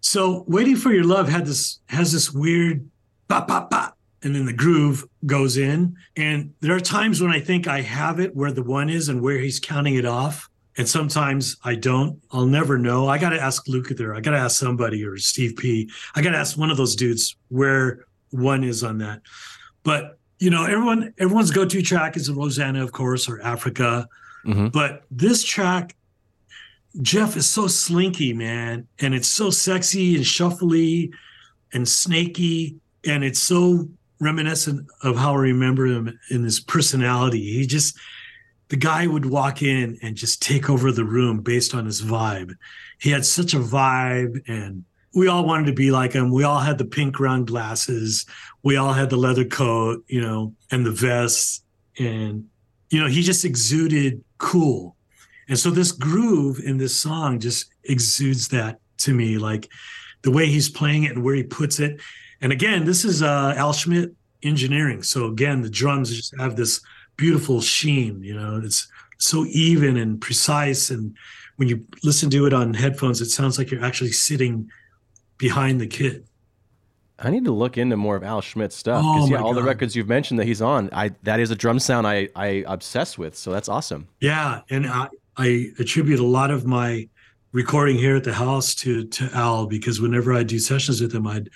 So 0.00 0.44
waiting 0.48 0.74
for 0.74 0.92
your 0.92 1.04
love 1.04 1.28
had 1.28 1.46
this 1.46 1.78
has 1.86 2.10
this 2.10 2.32
weird 2.32 2.90
ba 3.28 3.44
ba 3.46 3.68
ba, 3.70 3.94
and 4.24 4.34
then 4.34 4.46
the 4.46 4.52
groove 4.52 5.06
goes 5.24 5.56
in. 5.56 5.94
And 6.16 6.52
there 6.58 6.74
are 6.74 6.80
times 6.80 7.22
when 7.22 7.30
I 7.30 7.38
think 7.38 7.68
I 7.68 7.82
have 7.82 8.18
it 8.18 8.34
where 8.34 8.50
the 8.50 8.64
one 8.64 8.90
is 8.90 9.08
and 9.08 9.22
where 9.22 9.38
he's 9.38 9.60
counting 9.60 9.94
it 9.94 10.04
off. 10.04 10.50
And 10.78 10.88
sometimes 10.88 11.56
I 11.64 11.74
don't. 11.74 12.20
I'll 12.30 12.46
never 12.46 12.76
know. 12.78 13.08
I 13.08 13.18
got 13.18 13.30
to 13.30 13.40
ask 13.40 13.66
Lukather. 13.66 14.14
I 14.16 14.20
got 14.20 14.32
to 14.32 14.38
ask 14.38 14.58
somebody 14.58 15.04
or 15.04 15.16
Steve 15.16 15.56
P. 15.56 15.90
I 16.14 16.22
got 16.22 16.30
to 16.30 16.38
ask 16.38 16.58
one 16.58 16.70
of 16.70 16.76
those 16.76 16.94
dudes 16.96 17.36
where 17.48 18.04
one 18.30 18.62
is 18.62 18.84
on 18.84 18.98
that. 18.98 19.22
But 19.82 20.18
you 20.38 20.50
know, 20.50 20.64
everyone 20.64 21.14
everyone's 21.18 21.50
go-to 21.50 21.80
track 21.80 22.16
is 22.16 22.30
Rosanna, 22.30 22.82
of 22.82 22.92
course, 22.92 23.26
or 23.28 23.40
Africa. 23.40 24.06
Mhm. 24.44 24.70
But 24.70 25.04
this 25.10 25.42
track 25.42 25.96
Jeff 27.02 27.36
is 27.36 27.46
so 27.46 27.66
slinky, 27.66 28.32
man, 28.32 28.86
and 29.00 29.14
it's 29.14 29.28
so 29.28 29.50
sexy 29.50 30.16
and 30.16 30.24
shuffly 30.24 31.10
and 31.72 31.86
snaky, 31.86 32.76
and 33.04 33.22
it's 33.22 33.38
so 33.38 33.88
reminiscent 34.18 34.86
of 35.02 35.16
how 35.16 35.34
I 35.34 35.40
remember 35.40 35.86
him 35.86 36.18
in 36.30 36.42
his 36.42 36.60
personality. 36.60 37.52
He 37.52 37.66
just 37.66 37.98
the 38.68 38.76
guy 38.76 39.06
would 39.06 39.26
walk 39.26 39.62
in 39.62 39.98
and 40.02 40.16
just 40.16 40.42
take 40.42 40.68
over 40.68 40.90
the 40.90 41.04
room 41.04 41.40
based 41.40 41.74
on 41.74 41.86
his 41.86 42.02
vibe. 42.02 42.54
He 42.98 43.10
had 43.10 43.24
such 43.24 43.54
a 43.54 43.58
vibe, 43.58 44.42
and 44.48 44.84
we 45.14 45.28
all 45.28 45.44
wanted 45.44 45.66
to 45.66 45.72
be 45.72 45.90
like 45.90 46.12
him. 46.12 46.32
We 46.32 46.44
all 46.44 46.58
had 46.58 46.78
the 46.78 46.84
pink 46.84 47.20
round 47.20 47.46
glasses. 47.46 48.26
We 48.62 48.76
all 48.76 48.92
had 48.92 49.10
the 49.10 49.16
leather 49.16 49.44
coat, 49.44 50.04
you 50.08 50.20
know, 50.20 50.54
and 50.70 50.84
the 50.84 50.90
vest, 50.90 51.64
and 51.98 52.46
you 52.90 53.00
know, 53.00 53.08
he 53.08 53.22
just 53.22 53.44
exuded 53.44 54.22
cool. 54.38 54.96
And 55.48 55.58
so 55.58 55.70
this 55.70 55.92
groove 55.92 56.60
in 56.60 56.76
this 56.76 56.96
song 56.96 57.38
just 57.38 57.66
exudes 57.84 58.48
that 58.48 58.80
to 58.98 59.14
me, 59.14 59.38
like 59.38 59.68
the 60.22 60.30
way 60.30 60.46
he's 60.46 60.68
playing 60.68 61.04
it 61.04 61.12
and 61.12 61.24
where 61.24 61.34
he 61.34 61.42
puts 61.42 61.78
it. 61.78 62.00
And 62.40 62.52
again, 62.52 62.84
this 62.84 63.04
is 63.04 63.22
uh, 63.22 63.54
Al 63.56 63.72
Schmitt 63.72 64.12
engineering. 64.42 65.02
So 65.02 65.26
again, 65.26 65.62
the 65.62 65.70
drums 65.70 66.14
just 66.14 66.34
have 66.38 66.56
this 66.56 66.80
beautiful 67.16 67.60
sheen. 67.60 68.22
You 68.22 68.34
know, 68.34 68.60
it's 68.62 68.88
so 69.18 69.44
even 69.46 69.96
and 69.96 70.20
precise. 70.20 70.90
And 70.90 71.16
when 71.56 71.68
you 71.68 71.84
listen 72.02 72.30
to 72.30 72.46
it 72.46 72.52
on 72.52 72.74
headphones, 72.74 73.20
it 73.20 73.30
sounds 73.30 73.58
like 73.58 73.70
you're 73.70 73.84
actually 73.84 74.12
sitting 74.12 74.70
behind 75.38 75.80
the 75.80 75.86
kit. 75.86 76.24
I 77.18 77.30
need 77.30 77.46
to 77.46 77.52
look 77.52 77.78
into 77.78 77.96
more 77.96 78.14
of 78.16 78.22
Al 78.22 78.42
Schmitt's 78.42 78.76
stuff 78.76 79.02
Oh 79.04 79.14
because 79.14 79.30
yeah, 79.30 79.38
my 79.38 79.42
all 79.42 79.54
the 79.54 79.62
records 79.62 79.96
you've 79.96 80.08
mentioned 80.08 80.38
that 80.38 80.46
he's 80.46 80.60
on, 80.60 80.90
I 80.92 81.12
that 81.22 81.40
is 81.40 81.50
a 81.50 81.54
drum 81.54 81.78
sound 81.78 82.06
I 82.06 82.28
I 82.36 82.64
obsess 82.66 83.16
with. 83.16 83.36
So 83.36 83.50
that's 83.52 83.68
awesome. 83.68 84.06
Yeah, 84.20 84.60
and 84.68 84.86
I, 84.86 85.08
I 85.38 85.70
attribute 85.78 86.20
a 86.20 86.26
lot 86.26 86.50
of 86.50 86.66
my 86.66 87.08
recording 87.52 87.96
here 87.96 88.16
at 88.16 88.24
the 88.24 88.34
house 88.34 88.74
to 88.76 89.06
to 89.06 89.30
Al 89.32 89.66
because 89.66 89.98
whenever 89.98 90.34
I 90.34 90.42
do 90.42 90.58
sessions 90.58 91.00
with 91.00 91.14
him, 91.14 91.26
I'd 91.26 91.48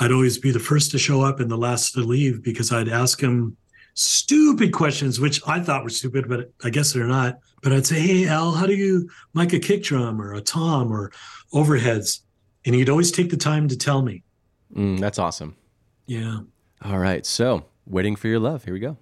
I'd 0.00 0.10
always 0.10 0.36
be 0.38 0.50
the 0.50 0.58
first 0.58 0.90
to 0.92 0.98
show 0.98 1.22
up 1.22 1.38
and 1.38 1.48
the 1.48 1.56
last 1.56 1.92
to 1.92 2.00
leave 2.00 2.42
because 2.42 2.72
I'd 2.72 2.88
ask 2.88 3.20
him 3.20 3.56
stupid 3.94 4.72
questions, 4.72 5.20
which 5.20 5.40
I 5.46 5.60
thought 5.60 5.84
were 5.84 5.90
stupid, 5.90 6.28
but 6.28 6.50
I 6.64 6.70
guess 6.70 6.92
they're 6.92 7.06
not. 7.06 7.38
But 7.62 7.72
I'd 7.72 7.86
say, 7.86 8.00
"Hey 8.00 8.26
Al, 8.26 8.52
how 8.52 8.66
do 8.66 8.74
you 8.74 9.08
mic 9.34 9.52
a 9.52 9.58
kick 9.58 9.84
drum 9.84 10.20
or 10.20 10.34
a 10.34 10.40
tom 10.40 10.92
or 10.92 11.12
overheads?" 11.52 12.20
And 12.64 12.74
he'd 12.74 12.88
always 12.88 13.10
take 13.10 13.30
the 13.30 13.36
time 13.36 13.68
to 13.68 13.76
tell 13.76 14.02
me. 14.02 14.22
Mm, 14.74 14.98
that's 15.00 15.18
awesome. 15.18 15.56
Yeah. 16.06 16.40
All 16.84 16.98
right, 16.98 17.24
so 17.26 17.64
waiting 17.86 18.16
for 18.16 18.28
your 18.28 18.40
love. 18.40 18.64
Here 18.64 18.74
we 18.74 18.80
go. 18.80 18.96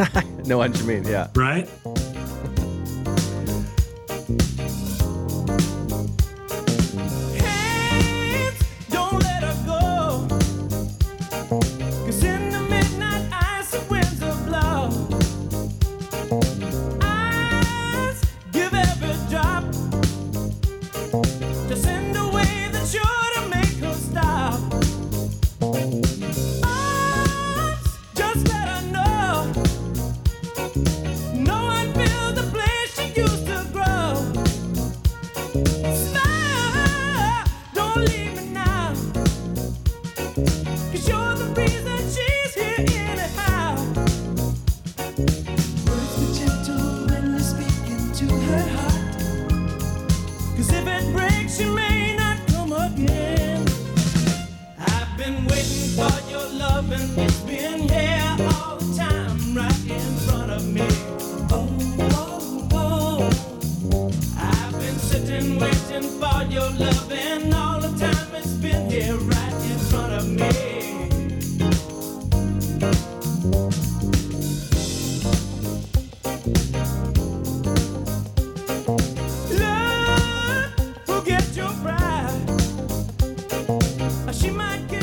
no, 0.46 0.58
what 0.58 0.76
you 0.78 0.84
mean? 0.84 1.04
Yeah. 1.04 1.28
Right? 1.34 1.68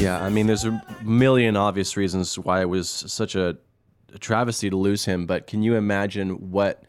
Yeah, 0.07 0.23
I 0.23 0.29
mean, 0.29 0.47
there's 0.47 0.63
a 0.63 0.81
million 1.03 1.57
obvious 1.57 1.97
reasons 1.97 2.39
why 2.39 2.61
it 2.61 2.69
was 2.69 2.89
such 2.89 3.35
a, 3.35 3.57
a 4.13 4.17
travesty 4.17 4.69
to 4.69 4.77
lose 4.77 5.03
him, 5.03 5.25
but 5.25 5.47
can 5.47 5.63
you 5.63 5.75
imagine 5.75 6.49
what 6.49 6.83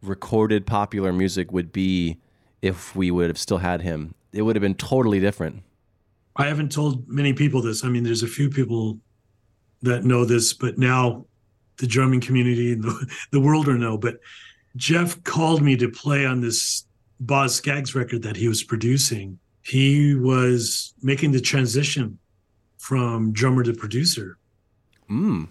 recorded 0.00 0.64
popular 0.64 1.12
music 1.12 1.50
would 1.50 1.72
be 1.72 2.18
if 2.60 2.94
we 2.94 3.10
would 3.10 3.30
have 3.30 3.38
still 3.38 3.58
had 3.58 3.82
him? 3.82 4.14
It 4.32 4.42
would 4.42 4.54
have 4.54 4.60
been 4.60 4.76
totally 4.76 5.18
different. 5.18 5.64
I 6.36 6.46
haven't 6.46 6.70
told 6.70 7.08
many 7.08 7.32
people 7.32 7.62
this. 7.62 7.82
I 7.82 7.88
mean, 7.88 8.04
there's 8.04 8.22
a 8.22 8.28
few 8.28 8.48
people 8.48 9.00
that 9.80 10.04
know 10.04 10.24
this, 10.24 10.52
but 10.52 10.78
now 10.78 11.26
the 11.78 11.88
drumming 11.88 12.20
community 12.20 12.74
and 12.74 12.84
the, 12.84 13.12
the 13.32 13.40
world 13.40 13.66
will 13.66 13.74
know. 13.74 13.98
But 13.98 14.20
Jeff 14.76 15.20
called 15.24 15.62
me 15.62 15.76
to 15.78 15.90
play 15.90 16.24
on 16.24 16.40
this 16.40 16.86
Boz 17.18 17.56
Scaggs 17.56 17.96
record 17.96 18.22
that 18.22 18.36
he 18.36 18.46
was 18.46 18.62
producing. 18.62 19.40
He 19.62 20.14
was 20.14 20.94
making 21.02 21.32
the 21.32 21.40
transition 21.40 22.20
from 22.82 23.32
drummer 23.32 23.62
to 23.62 23.72
producer. 23.72 24.36
Mm. 25.08 25.46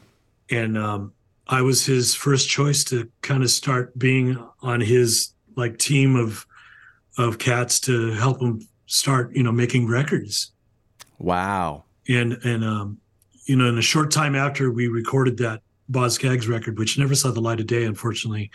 And 0.50 0.78
um, 0.78 1.14
I 1.48 1.62
was 1.62 1.86
his 1.86 2.14
first 2.14 2.50
choice 2.50 2.84
to 2.86 3.10
kind 3.22 3.42
of 3.42 3.50
start 3.50 3.98
being 3.98 4.38
on 4.62 4.82
his 4.82 5.34
like 5.56 5.78
team 5.78 6.18
of 6.18 6.46
of 7.18 7.40
cats 7.40 7.80
to 7.82 8.12
help 8.12 8.42
him 8.42 8.68
start, 8.86 9.34
you 9.34 9.44
know, 9.44 9.52
making 9.54 9.88
records 9.88 10.52
Wow. 11.20 11.86
and 12.10 12.34
and 12.44 12.66
um 12.66 12.98
you 13.46 13.56
know 13.56 13.68
in 13.68 13.78
a 13.78 13.82
short 13.82 14.12
time 14.12 14.36
after 14.36 14.70
we 14.70 14.88
recorded 14.90 15.38
that 15.38 15.62
Boz 15.88 16.16
Scaggs 16.16 16.50
record, 16.50 16.78
which 16.78 16.98
never 16.98 17.16
saw 17.16 17.32
the 17.32 17.40
light 17.40 17.62
of 17.62 17.68
day, 17.68 17.86
unfortunately. 17.86 18.52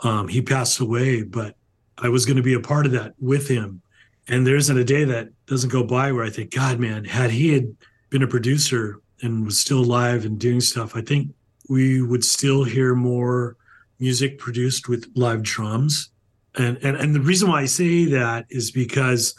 Um, 0.00 0.28
he 0.28 0.42
passed 0.42 0.80
away, 0.80 1.22
but 1.22 1.56
I 1.96 2.10
was 2.10 2.26
going 2.26 2.36
to 2.36 2.42
be 2.42 2.54
a 2.54 2.60
part 2.60 2.84
of 2.84 2.92
that 2.92 3.14
with 3.18 3.48
him. 3.48 3.80
And 4.28 4.46
there 4.46 4.56
isn't 4.56 4.78
a 4.78 4.84
day 4.84 5.04
that 5.04 5.28
doesn't 5.46 5.70
go 5.72 5.82
by 5.84 6.12
where 6.12 6.24
I 6.24 6.30
think, 6.30 6.50
God, 6.54 6.78
man, 6.78 7.04
had 7.04 7.30
he 7.30 7.52
had 7.52 7.74
been 8.12 8.22
a 8.22 8.28
producer 8.28 9.00
and 9.22 9.44
was 9.44 9.58
still 9.58 9.80
alive 9.80 10.24
and 10.24 10.38
doing 10.38 10.60
stuff, 10.60 10.94
I 10.94 11.00
think 11.00 11.34
we 11.68 12.02
would 12.02 12.24
still 12.24 12.62
hear 12.62 12.94
more 12.94 13.56
music 13.98 14.38
produced 14.38 14.88
with 14.88 15.10
live 15.16 15.42
drums. 15.42 16.10
And 16.56 16.76
and 16.82 16.96
and 16.96 17.14
the 17.14 17.20
reason 17.20 17.48
why 17.48 17.62
I 17.62 17.64
say 17.64 18.04
that 18.04 18.44
is 18.50 18.70
because 18.70 19.34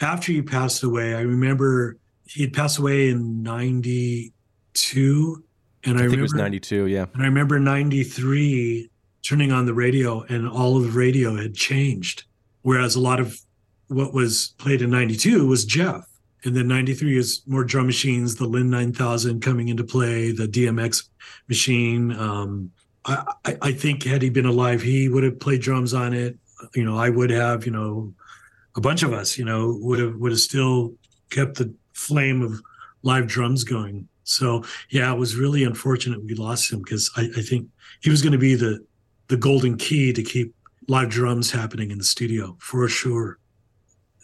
after 0.00 0.32
he 0.32 0.40
passed 0.40 0.84
away, 0.84 1.14
I 1.14 1.22
remember 1.22 1.98
he 2.24 2.42
had 2.42 2.52
passed 2.52 2.78
away 2.78 3.08
in 3.08 3.42
'92, 3.42 5.44
and 5.84 5.96
I, 5.96 5.98
I 5.98 6.02
think 6.02 6.12
remember 6.12 6.18
it 6.18 6.22
was 6.22 6.34
92, 6.34 6.86
yeah. 6.86 7.06
and 7.12 7.22
I 7.22 7.26
remember 7.26 7.58
'93 7.58 8.88
turning 9.22 9.50
on 9.50 9.66
the 9.66 9.74
radio, 9.74 10.22
and 10.22 10.48
all 10.48 10.76
of 10.76 10.84
the 10.84 10.90
radio 10.90 11.34
had 11.34 11.54
changed. 11.54 12.24
Whereas 12.62 12.94
a 12.94 13.00
lot 13.00 13.18
of 13.18 13.40
what 13.88 14.14
was 14.14 14.54
played 14.58 14.82
in 14.82 14.90
'92 14.90 15.44
was 15.44 15.64
Jeff, 15.64 16.06
and 16.44 16.56
then 16.56 16.68
'93 16.68 17.16
is 17.16 17.42
more 17.46 17.64
drum 17.64 17.86
machines, 17.86 18.36
the 18.36 18.46
Linn 18.46 18.70
9000 18.70 19.40
coming 19.40 19.68
into 19.68 19.84
play, 19.84 20.32
the 20.32 20.48
DMX 20.48 21.08
machine. 21.48 22.12
Um, 22.12 22.70
I, 23.04 23.56
I, 23.62 23.72
think 23.72 24.04
had 24.04 24.22
he 24.22 24.30
been 24.30 24.46
alive, 24.46 24.80
he 24.80 25.08
would 25.08 25.24
have 25.24 25.40
played 25.40 25.60
drums 25.60 25.92
on 25.92 26.12
it. 26.12 26.36
You 26.74 26.84
know, 26.84 26.96
I 26.96 27.10
would 27.10 27.30
have. 27.30 27.66
You 27.66 27.72
know, 27.72 28.14
a 28.76 28.80
bunch 28.80 29.02
of 29.02 29.12
us, 29.12 29.36
you 29.36 29.44
know, 29.44 29.78
would 29.80 29.98
have 29.98 30.16
would 30.16 30.32
have 30.32 30.40
still 30.40 30.94
kept 31.30 31.56
the 31.56 31.74
flame 31.94 32.42
of 32.42 32.60
live 33.02 33.26
drums 33.26 33.64
going. 33.64 34.08
So 34.24 34.64
yeah, 34.90 35.12
it 35.12 35.18
was 35.18 35.36
really 35.36 35.64
unfortunate 35.64 36.22
we 36.22 36.34
lost 36.34 36.72
him 36.72 36.80
because 36.80 37.10
I, 37.16 37.28
I 37.36 37.42
think 37.42 37.68
he 38.00 38.10
was 38.10 38.22
going 38.22 38.32
to 38.32 38.38
be 38.38 38.54
the 38.54 38.84
the 39.28 39.36
golden 39.36 39.76
key 39.76 40.12
to 40.12 40.22
keep 40.22 40.54
live 40.88 41.08
drums 41.08 41.50
happening 41.50 41.90
in 41.90 41.98
the 41.98 42.04
studio 42.04 42.56
for 42.60 42.88
sure. 42.88 43.38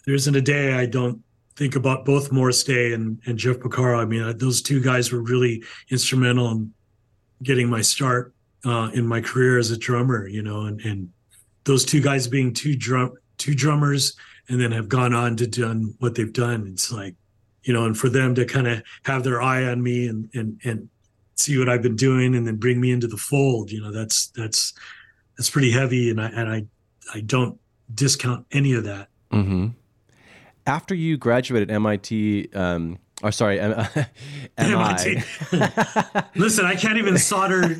There 0.05 0.15
isn't 0.15 0.35
a 0.35 0.41
day 0.41 0.73
I 0.73 0.85
don't 0.85 1.21
think 1.59 1.75
about 1.75 2.05
both 2.05 2.31
Morris 2.31 2.63
Day 2.63 2.93
and, 2.93 3.19
and 3.25 3.37
Jeff 3.37 3.57
Porcaro. 3.57 3.99
I 3.99 4.05
mean, 4.05 4.37
those 4.37 4.61
two 4.61 4.81
guys 4.81 5.11
were 5.11 5.21
really 5.21 5.61
instrumental 5.91 6.49
in 6.51 6.73
getting 7.43 7.69
my 7.69 7.81
start 7.81 8.33
uh, 8.65 8.89
in 8.93 9.05
my 9.05 9.19
career 9.19 9.59
as 9.59 9.69
a 9.69 9.77
drummer, 9.77 10.25
you 10.25 10.41
know, 10.41 10.61
and, 10.67 10.79
and 10.81 11.09
those 11.65 11.83
two 11.83 11.99
guys 11.99 12.29
being 12.29 12.53
two 12.53 12.77
drum 12.77 13.11
two 13.37 13.53
drummers 13.53 14.15
and 14.47 14.59
then 14.59 14.71
have 14.71 14.87
gone 14.87 15.13
on 15.13 15.35
to 15.35 15.47
done 15.47 15.93
what 15.99 16.15
they've 16.15 16.31
done. 16.31 16.65
It's 16.71 16.93
like, 16.93 17.15
you 17.63 17.73
know, 17.73 17.85
and 17.85 17.97
for 17.97 18.07
them 18.07 18.35
to 18.35 18.45
kind 18.45 18.67
of 18.67 18.81
have 19.03 19.25
their 19.25 19.41
eye 19.41 19.65
on 19.65 19.83
me 19.83 20.07
and 20.07 20.29
and 20.33 20.61
and 20.63 20.89
see 21.35 21.57
what 21.57 21.67
I've 21.67 21.81
been 21.81 21.97
doing 21.97 22.35
and 22.35 22.47
then 22.47 22.55
bring 22.55 22.79
me 22.79 22.91
into 22.91 23.07
the 23.07 23.17
fold, 23.17 23.69
you 23.69 23.81
know, 23.81 23.91
that's 23.91 24.27
that's 24.27 24.73
that's 25.37 25.49
pretty 25.49 25.71
heavy 25.71 26.09
and 26.09 26.21
I 26.21 26.27
and 26.29 26.49
I 26.49 26.65
I 27.13 27.19
don't 27.19 27.59
discount 27.93 28.45
any 28.53 28.73
of 28.73 28.85
that. 28.85 29.09
Mm-hmm. 29.33 29.67
After 30.65 30.93
you 30.93 31.17
graduated 31.17 31.71
MIT, 31.71 32.49
um, 32.53 32.99
or 33.23 33.31
sorry, 33.31 33.59
M- 33.59 33.71
MI. 34.57 35.23
Listen, 36.35 36.65
I 36.65 36.75
can't 36.75 36.97
even 36.97 37.17
solder 37.17 37.77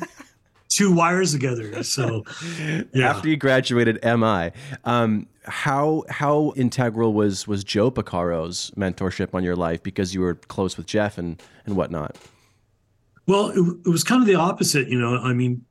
two 0.68 0.92
wires 0.92 1.32
together. 1.32 1.82
So, 1.82 2.24
yeah. 2.94 3.10
After 3.10 3.28
you 3.28 3.36
graduated 3.36 3.98
MI, 4.02 4.52
um, 4.84 5.26
how 5.44 6.04
how 6.08 6.52
integral 6.56 7.12
was 7.12 7.46
was 7.46 7.64
Joe 7.64 7.90
Porcaro's 7.90 8.70
mentorship 8.76 9.34
on 9.34 9.44
your 9.44 9.56
life 9.56 9.82
because 9.82 10.14
you 10.14 10.20
were 10.20 10.34
close 10.34 10.76
with 10.76 10.86
Jeff 10.86 11.18
and 11.18 11.42
and 11.66 11.76
whatnot? 11.76 12.16
Well, 13.26 13.50
it, 13.50 13.60
it 13.86 13.88
was 13.88 14.04
kind 14.04 14.22
of 14.22 14.26
the 14.26 14.34
opposite. 14.34 14.88
You 14.88 14.98
know, 14.98 15.18
I 15.18 15.32
mean, 15.32 15.64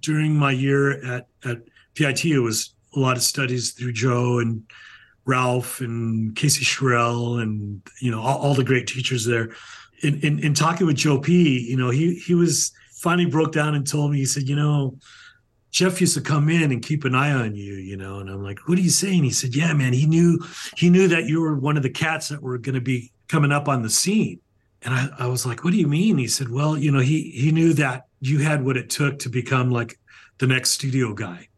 during 0.00 0.36
my 0.36 0.52
year 0.52 1.04
at 1.04 1.28
at 1.44 1.58
PIT, 1.94 2.24
it 2.26 2.40
was 2.40 2.74
a 2.96 3.00
lot 3.00 3.16
of 3.16 3.22
studies 3.22 3.72
through 3.72 3.92
Joe 3.92 4.38
and 4.38 4.62
Ralph 5.26 5.80
and 5.80 6.36
Casey 6.36 6.64
Scheuerell 6.64 7.40
and 7.40 7.80
you 8.00 8.10
know 8.10 8.20
all, 8.20 8.38
all 8.38 8.54
the 8.54 8.64
great 8.64 8.86
teachers 8.86 9.24
there. 9.24 9.50
In, 10.02 10.20
in 10.20 10.38
in 10.40 10.54
talking 10.54 10.86
with 10.86 10.96
Joe 10.96 11.18
P, 11.18 11.60
you 11.60 11.76
know, 11.76 11.90
he 11.90 12.14
he 12.14 12.34
was 12.34 12.72
finally 12.94 13.26
broke 13.26 13.52
down 13.52 13.74
and 13.74 13.86
told 13.86 14.10
me, 14.10 14.18
he 14.18 14.26
said, 14.26 14.48
you 14.48 14.56
know, 14.56 14.96
Jeff 15.70 16.00
used 16.00 16.14
to 16.14 16.20
come 16.20 16.48
in 16.48 16.70
and 16.70 16.82
keep 16.82 17.04
an 17.04 17.14
eye 17.14 17.32
on 17.32 17.54
you, 17.54 17.74
you 17.74 17.96
know. 17.96 18.18
And 18.20 18.30
I'm 18.30 18.42
like, 18.42 18.60
what 18.68 18.78
are 18.78 18.82
you 18.82 18.90
saying? 18.90 19.24
He 19.24 19.30
said, 19.30 19.54
yeah, 19.54 19.72
man, 19.72 19.92
he 19.92 20.06
knew 20.06 20.40
he 20.76 20.88
knew 20.88 21.08
that 21.08 21.24
you 21.24 21.40
were 21.40 21.56
one 21.56 21.76
of 21.76 21.82
the 21.82 21.90
cats 21.90 22.28
that 22.28 22.42
were 22.42 22.58
going 22.58 22.76
to 22.76 22.80
be 22.80 23.12
coming 23.28 23.52
up 23.52 23.68
on 23.68 23.82
the 23.82 23.90
scene. 23.90 24.40
And 24.82 24.94
I, 24.94 25.08
I 25.20 25.26
was 25.26 25.46
like, 25.46 25.64
what 25.64 25.72
do 25.72 25.78
you 25.78 25.88
mean? 25.88 26.18
He 26.18 26.28
said, 26.28 26.48
well, 26.48 26.76
you 26.76 26.92
know, 26.92 27.00
he 27.00 27.30
he 27.30 27.50
knew 27.50 27.72
that 27.74 28.06
you 28.20 28.38
had 28.38 28.64
what 28.64 28.76
it 28.76 28.90
took 28.90 29.18
to 29.20 29.28
become 29.28 29.70
like 29.70 29.98
the 30.38 30.46
next 30.46 30.70
studio 30.70 31.12
guy. 31.12 31.48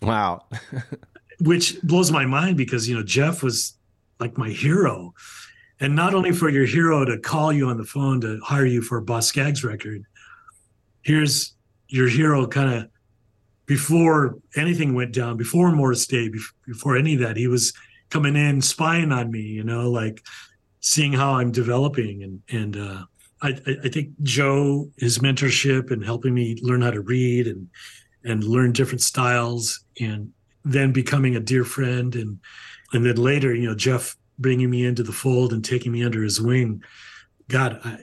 Wow. 0.00 0.46
Which 1.40 1.80
blows 1.82 2.10
my 2.10 2.26
mind 2.26 2.56
because, 2.56 2.88
you 2.88 2.94
know, 2.94 3.02
Jeff 3.02 3.42
was 3.42 3.76
like 4.18 4.36
my 4.36 4.50
hero. 4.50 5.14
And 5.80 5.96
not 5.96 6.14
only 6.14 6.32
for 6.32 6.50
your 6.50 6.66
hero 6.66 7.04
to 7.06 7.18
call 7.18 7.52
you 7.52 7.68
on 7.68 7.78
the 7.78 7.84
phone 7.84 8.20
to 8.20 8.38
hire 8.44 8.66
you 8.66 8.82
for 8.82 8.98
a 8.98 9.02
Boz 9.02 9.26
Scaggs 9.26 9.64
record, 9.64 10.04
here's 11.02 11.54
your 11.88 12.08
hero 12.08 12.46
kind 12.46 12.74
of 12.74 12.90
before 13.70 14.36
anything 14.56 14.94
went 14.94 15.14
down, 15.14 15.36
before 15.36 15.70
Morris 15.70 16.06
Day, 16.06 16.28
before 16.66 16.96
any 16.96 17.14
of 17.14 17.20
that, 17.20 17.36
he 17.36 17.46
was 17.46 17.72
coming 18.10 18.34
in 18.34 18.60
spying 18.60 19.12
on 19.12 19.30
me, 19.30 19.40
you 19.40 19.62
know, 19.62 19.88
like 19.88 20.22
seeing 20.80 21.12
how 21.12 21.34
I'm 21.34 21.52
developing. 21.52 22.22
And 22.24 22.42
and 22.50 22.76
uh, 22.76 23.04
I, 23.42 23.56
I 23.84 23.88
think 23.88 24.10
Joe, 24.22 24.90
his 24.98 25.20
mentorship 25.20 25.92
and 25.92 26.04
helping 26.04 26.34
me 26.34 26.58
learn 26.62 26.82
how 26.82 26.90
to 26.90 27.00
read 27.00 27.46
and 27.46 27.68
and 28.24 28.42
learn 28.44 28.72
different 28.72 29.02
styles, 29.02 29.84
and 30.00 30.32
then 30.64 30.92
becoming 30.92 31.36
a 31.36 31.40
dear 31.40 31.64
friend, 31.64 32.14
and 32.14 32.38
and 32.92 33.06
then 33.06 33.16
later, 33.16 33.54
you 33.54 33.68
know, 33.68 33.74
Jeff 33.74 34.16
bringing 34.38 34.70
me 34.70 34.84
into 34.84 35.02
the 35.02 35.12
fold 35.12 35.52
and 35.52 35.64
taking 35.64 35.92
me 35.92 36.02
under 36.02 36.22
his 36.22 36.40
wing. 36.40 36.82
God, 37.48 37.80
I, 37.84 37.98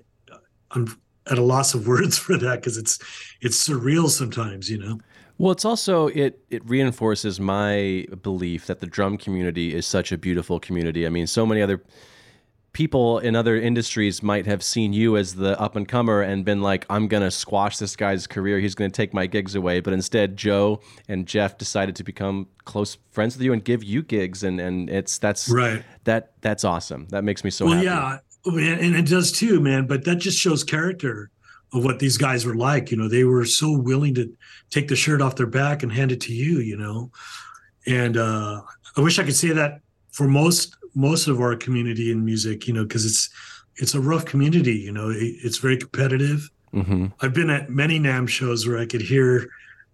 I'm 0.71 0.87
at 1.29 1.37
a 1.37 1.43
loss 1.43 1.73
of 1.73 1.87
words 1.87 2.17
for 2.17 2.37
that 2.37 2.61
because 2.61 2.77
it's 2.77 2.99
it's 3.41 3.67
surreal 3.67 4.09
sometimes, 4.09 4.69
you 4.69 4.77
know. 4.77 4.99
Well, 5.37 5.51
it's 5.51 5.65
also 5.65 6.07
it 6.07 6.39
it 6.49 6.67
reinforces 6.67 7.39
my 7.39 8.05
belief 8.21 8.65
that 8.67 8.79
the 8.79 8.87
drum 8.87 9.17
community 9.17 9.75
is 9.75 9.85
such 9.85 10.11
a 10.11 10.17
beautiful 10.17 10.59
community. 10.59 11.05
I 11.05 11.09
mean, 11.09 11.27
so 11.27 11.45
many 11.45 11.61
other 11.61 11.83
people 12.77 13.17
in 13.17 13.35
other 13.35 13.59
industries 13.59 14.21
might 14.21 14.45
have 14.45 14.61
seen 14.61 14.93
you 14.93 15.17
as 15.17 15.33
the 15.33 15.59
up 15.59 15.75
and 15.75 15.87
comer 15.87 16.21
and 16.21 16.45
been 16.45 16.61
like, 16.61 16.85
I'm 16.91 17.07
going 17.07 17.23
to 17.23 17.31
squash 17.31 17.79
this 17.79 17.95
guy's 17.95 18.27
career. 18.27 18.59
He's 18.59 18.75
going 18.75 18.91
to 18.91 18.95
take 18.95 19.15
my 19.15 19.25
gigs 19.25 19.55
away. 19.55 19.79
But 19.79 19.93
instead, 19.93 20.37
Joe 20.37 20.81
and 21.07 21.25
Jeff 21.25 21.57
decided 21.57 21.95
to 21.95 22.03
become 22.03 22.45
close 22.65 22.99
friends 23.09 23.35
with 23.35 23.43
you 23.43 23.51
and 23.51 23.65
give 23.65 23.83
you 23.83 24.03
gigs. 24.03 24.43
And, 24.43 24.59
and 24.61 24.91
it's 24.91 25.17
that's 25.17 25.49
right. 25.49 25.83
That 26.03 26.33
that's 26.41 26.63
awesome. 26.63 27.07
That 27.09 27.23
makes 27.23 27.43
me 27.43 27.49
so 27.49 27.65
well, 27.65 27.83
happy. 27.83 27.85
yeah. 27.87 28.19
And 28.45 28.95
it 28.95 29.07
does 29.07 29.31
too, 29.31 29.59
man. 29.59 29.87
But 29.87 30.05
that 30.05 30.17
just 30.17 30.37
shows 30.37 30.63
character 30.63 31.31
of 31.73 31.83
what 31.83 31.97
these 31.97 32.19
guys 32.19 32.45
were 32.45 32.55
like. 32.55 32.91
You 32.91 32.97
know, 32.97 33.09
they 33.09 33.23
were 33.23 33.45
so 33.45 33.75
willing 33.75 34.13
to 34.13 34.31
take 34.69 34.87
the 34.87 34.95
shirt 34.95 35.19
off 35.19 35.35
their 35.35 35.47
back 35.47 35.81
and 35.81 35.91
hand 35.91 36.11
it 36.11 36.21
to 36.21 36.31
you, 36.31 36.59
you 36.59 36.77
know. 36.77 37.09
And 37.87 38.17
uh, 38.17 38.61
I 38.95 39.01
wish 39.01 39.17
I 39.17 39.23
could 39.23 39.35
say 39.35 39.49
that 39.49 39.81
for 40.11 40.27
most 40.27 40.76
most 40.97 41.27
of 41.27 41.39
our 41.39 41.55
community 41.55 42.11
in 42.11 42.25
music, 42.25 42.67
you 42.67 42.73
know, 42.73 42.83
because 42.83 43.05
it's 43.05 43.29
it's 43.75 43.93
a 43.93 44.01
rough 44.01 44.25
community. 44.25 44.73
You 44.73 44.91
know, 44.91 45.09
it, 45.11 45.35
it's 45.43 45.59
very 45.59 45.77
competitive. 45.77 46.49
Mm-hmm. 46.73 47.07
I've 47.21 47.33
been 47.33 47.51
at 47.51 47.69
many 47.69 47.99
NAMM 47.99 48.27
shows 48.27 48.67
where 48.67 48.79
I 48.79 48.85
could 48.87 49.01
hear 49.01 49.47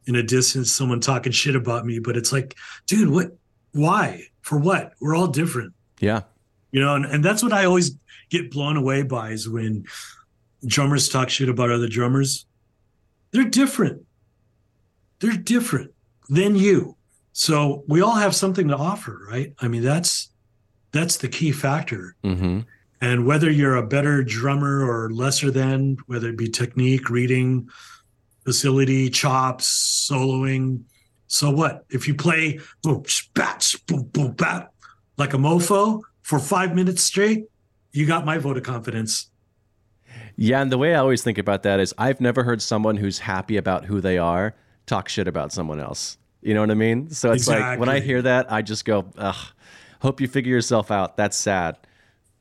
in 0.08 0.16
a 0.16 0.24
distance 0.24 0.72
someone 0.72 1.02
talking 1.02 1.32
shit 1.32 1.56
about 1.56 1.86
me, 1.86 2.00
but 2.00 2.16
it's 2.18 2.32
like, 2.32 2.56
dude, 2.88 3.10
what? 3.10 3.38
Why? 3.74 4.24
For 4.42 4.58
what? 4.58 4.94
We're 5.02 5.16
all 5.16 5.28
different. 5.28 5.74
Yeah. 6.00 6.22
You 6.72 6.82
know, 6.82 6.96
and, 6.96 7.06
and 7.06 7.24
that's 7.24 7.44
what 7.44 7.54
I 7.54 7.66
always 7.66 7.92
get 8.30 8.50
blown 8.50 8.78
away 8.78 9.04
by 9.04 9.32
is 9.32 9.48
when 9.50 9.86
drummers 10.66 11.10
talk 11.10 11.30
shit 11.30 11.50
about 11.50 11.70
other 11.70 11.88
drummers. 11.88 12.46
They're 13.32 13.44
different. 13.44 14.06
They're 15.20 15.38
different 15.38 15.92
than 16.30 16.56
you. 16.56 16.96
So 17.34 17.84
we 17.88 18.02
all 18.02 18.16
have 18.16 18.36
something 18.36 18.68
to 18.70 18.78
offer, 18.78 19.20
right? 19.30 19.54
I 19.60 19.68
mean, 19.68 19.82
that's 19.82 20.30
that's 20.94 21.18
the 21.18 21.28
key 21.28 21.52
factor. 21.52 22.16
Mm-hmm. 22.24 22.62
And 23.02 23.26
whether 23.26 23.52
you're 23.52 23.76
a 23.76 23.86
better 23.86 24.24
drummer 24.24 24.90
or 24.90 25.10
lesser 25.12 25.52
than, 25.52 25.98
whether 26.08 26.30
it 26.30 26.38
be 26.38 26.48
technique, 26.48 27.10
reading, 27.10 27.68
facility, 28.46 29.10
chops, 29.10 30.08
soloing, 30.10 30.84
so 31.34 31.50
what? 31.50 31.84
If 31.90 32.08
you 32.08 32.14
play 32.14 32.60
boom, 32.84 33.04
bat, 33.34 33.74
boom, 33.88 34.04
boom, 34.04 34.34
bat, 34.34 34.72
like 35.18 35.34
a 35.34 35.38
mofo 35.38 36.02
for 36.22 36.38
five 36.38 36.76
minutes 36.76 37.02
straight, 37.02 37.46
you 37.92 38.06
got 38.06 38.24
my 38.24 38.38
vote 38.38 38.56
of 38.56 38.62
confidence. 38.62 39.32
Yeah, 40.36 40.62
and 40.62 40.72
the 40.72 40.78
way 40.78 40.94
I 40.94 41.00
always 41.00 41.24
think 41.24 41.40
about 41.40 41.64
that 41.64 41.80
is 41.80 41.92
I've 41.98 42.22
never 42.22 42.44
heard 42.44 42.62
someone 42.62 42.98
who's 42.98 43.18
happy 43.18 43.58
about 43.58 43.86
who 43.86 44.00
they 44.00 44.20
are 44.20 44.54
talk 44.86 45.10
shit 45.10 45.28
about 45.28 45.52
someone 45.52 45.80
else. 45.80 46.20
You 46.44 46.54
know 46.54 46.60
what 46.60 46.70
I 46.70 46.76
mean? 46.76 47.10
So 47.10 47.32
it's 47.32 47.44
exactly. 47.44 47.64
like 47.64 47.80
when 47.80 47.90
I 47.90 48.00
hear 48.00 48.22
that, 48.22 48.52
I 48.52 48.62
just 48.62 48.86
go, 48.86 49.06
ugh, 49.18 49.48
hope 50.04 50.22
you 50.22 50.28
figure 50.28 50.52
yourself 50.52 50.92
out. 50.92 51.18
That's 51.18 51.36
sad. 51.36 51.78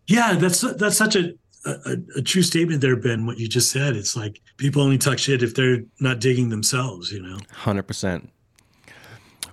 Yeah, 0.07 0.35
that's 0.35 0.61
that's 0.61 0.97
such 0.97 1.17
a 1.17 1.33
a, 1.65 1.97
a, 2.17 2.23
true 2.23 2.43
statement 2.43 2.81
there, 2.81 2.97
Ben. 2.97 3.25
What 3.25 3.39
you 3.39 3.49
just 3.49 3.71
said. 3.71 3.95
It's 3.95 4.17
like 4.17 4.41
people 4.57 4.83
only 4.83 4.99
talk 4.99 5.19
shit 5.19 5.45
if 5.45 5.55
they're 5.55 5.85
not 6.01 6.19
digging 6.19 6.49
themselves. 6.49 7.13
You 7.13 7.23
know. 7.23 7.39
Hundred 7.53 7.85
percent. 7.85 8.31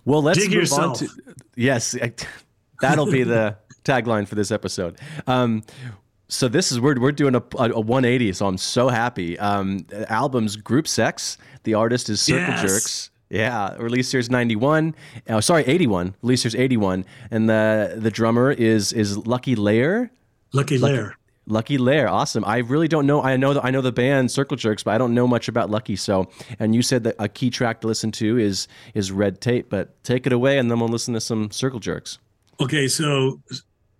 Well, 0.05 0.23
let's 0.23 0.39
dig 0.39 0.49
move 0.49 0.55
yourself. 0.55 1.01
on 1.01 1.07
to 1.07 1.09
yes. 1.55 1.95
That'll 2.81 3.05
be 3.05 3.23
the 3.23 3.57
tagline 3.83 4.27
for 4.27 4.35
this 4.35 4.51
episode. 4.51 4.99
Um, 5.27 5.63
so 6.29 6.47
this 6.47 6.71
is 6.71 6.79
we're 6.79 6.99
we're 6.99 7.11
doing 7.11 7.35
a, 7.35 7.43
a 7.57 7.79
180. 7.79 8.33
So 8.33 8.47
I'm 8.47 8.57
so 8.57 8.89
happy. 8.89 9.37
Um, 9.37 9.85
album's 10.09 10.55
Group 10.55 10.87
Sex. 10.87 11.37
The 11.63 11.75
artist 11.75 12.09
is 12.09 12.21
Circle 12.21 12.55
Yes. 12.55 12.61
Jerks. 12.61 13.09
Yeah, 13.29 13.75
released 13.75 14.11
year's 14.11 14.29
91. 14.29 14.95
Oh, 15.29 15.39
sorry, 15.39 15.63
81. 15.65 16.15
Released 16.23 16.45
year's 16.45 16.55
81. 16.55 17.05
And 17.29 17.49
the 17.49 17.95
the 17.97 18.09
drummer 18.09 18.51
is 18.51 18.91
is 18.91 19.17
Lucky 19.17 19.55
Lehrer. 19.55 20.09
Lucky 20.51 20.79
Lehrer. 20.79 21.13
Lucky 21.45 21.79
Lehrer, 21.79 22.09
awesome. 22.09 22.45
I 22.45 22.59
really 22.59 22.87
don't 22.87 23.07
know. 23.07 23.23
I 23.23 23.35
know 23.35 23.55
the, 23.55 23.65
I 23.65 23.71
know 23.71 23.81
the 23.81 23.91
band 23.91 24.31
Circle 24.31 24.55
Jerks, 24.55 24.83
but 24.83 24.93
I 24.93 24.99
don't 24.99 25.15
know 25.15 25.27
much 25.27 25.47
about 25.47 25.71
Lucky. 25.71 25.95
So, 25.95 26.29
and 26.59 26.75
you 26.75 26.83
said 26.83 27.03
that 27.05 27.15
a 27.17 27.27
key 27.27 27.49
track 27.49 27.81
to 27.81 27.87
listen 27.87 28.11
to 28.13 28.37
is 28.37 28.67
is 28.93 29.11
Red 29.11 29.41
Tape, 29.41 29.67
but 29.67 30.01
take 30.03 30.27
it 30.27 30.33
away, 30.33 30.59
and 30.59 30.69
then 30.69 30.79
we'll 30.79 30.89
listen 30.89 31.13
to 31.15 31.21
some 31.21 31.49
Circle 31.49 31.79
Jerks. 31.79 32.19
Okay, 32.59 32.87
so 32.87 33.41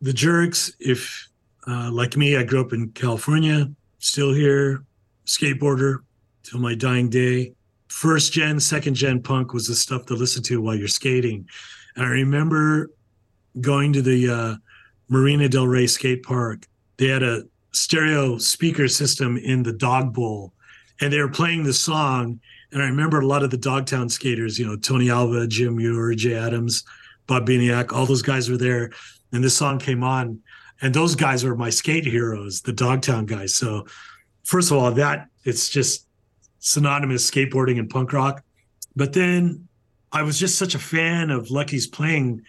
the 0.02 0.14
Jerks. 0.14 0.72
If 0.80 1.28
uh, 1.68 1.92
like 1.92 2.16
me, 2.16 2.38
I 2.38 2.44
grew 2.44 2.62
up 2.62 2.72
in 2.72 2.90
California, 2.92 3.68
still 3.98 4.34
here, 4.34 4.84
skateboarder 5.26 5.98
till 6.44 6.60
my 6.60 6.76
dying 6.76 7.10
day. 7.10 7.54
First 7.90 8.34
gen, 8.34 8.60
second 8.60 8.94
gen 8.94 9.22
punk 9.22 9.54
was 9.54 9.68
the 9.68 9.76
stuff 9.76 10.06
to 10.06 10.14
listen 10.14 10.44
to 10.44 10.62
while 10.62 10.76
you're 10.76 10.88
skating. 10.88 11.48
And 11.96 12.06
I 12.06 12.10
remember 12.10 12.92
going 13.60 13.94
to 13.94 14.02
the 14.02 14.30
uh, 14.30 14.56
Marina 15.10 15.50
Del 15.50 15.68
Rey 15.68 15.88
skate 15.88 16.24
park. 16.24 16.68
They 16.98 17.08
had 17.08 17.24
a 17.24 17.44
stereo 17.72 18.38
speaker 18.38 18.88
system 18.88 19.38
in 19.38 19.64
the 19.64 19.74
dog 19.74 20.14
bowl, 20.14 20.54
and 21.02 21.12
they 21.12 21.20
were 21.20 21.30
playing 21.30 21.64
the 21.64 21.74
song. 21.74 22.40
And 22.72 22.82
I 22.82 22.86
remember 22.86 23.20
a 23.20 23.26
lot 23.26 23.44
of 23.44 23.50
the 23.50 23.58
Dogtown 23.58 24.10
skaters, 24.10 24.60
you 24.60 24.68
know, 24.68 24.76
Tony 24.76 25.10
Alva, 25.10 25.48
Jim 25.48 25.76
Muir, 25.78 26.14
Jay 26.14 26.36
Adams, 26.36 26.84
Bob 27.26 27.48
Biniak, 27.48 27.92
all 27.92 28.06
those 28.06 28.22
guys 28.22 28.50
were 28.50 28.58
there. 28.58 28.92
And 29.32 29.44
this 29.44 29.58
song 29.58 29.80
came 29.80 30.04
on, 30.04 30.40
and 30.82 30.94
those 30.94 31.16
guys 31.16 31.44
were 31.44 31.56
my 31.56 31.70
skate 31.70 32.06
heroes, 32.06 32.62
the 32.62 32.74
Dogtown 32.74 33.26
guys. 33.26 33.56
So, 33.56 33.88
first 34.44 34.72
of 34.72 34.78
all, 34.78 34.92
that 34.92 35.28
it's 35.44 35.70
just 35.70 36.06
synonymous 36.60 37.30
skateboarding 37.30 37.80
and 37.80 37.90
punk 37.90 38.14
rock. 38.14 38.44
But 38.96 39.14
then 39.14 39.68
I 40.12 40.24
was 40.24 40.40
just 40.40 40.58
such 40.58 40.76
a 40.76 40.80
fan 40.80 41.30
of 41.30 41.52
Lucky's 41.52 41.88
playing 41.88 42.44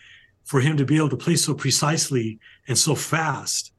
for 0.44 0.60
him 0.60 0.76
to 0.76 0.84
be 0.84 0.96
able 0.96 1.10
to 1.10 1.16
play 1.16 1.36
so 1.36 1.54
precisely 1.54 2.38
and 2.66 2.76
so 2.76 2.94
fast. 2.94 3.72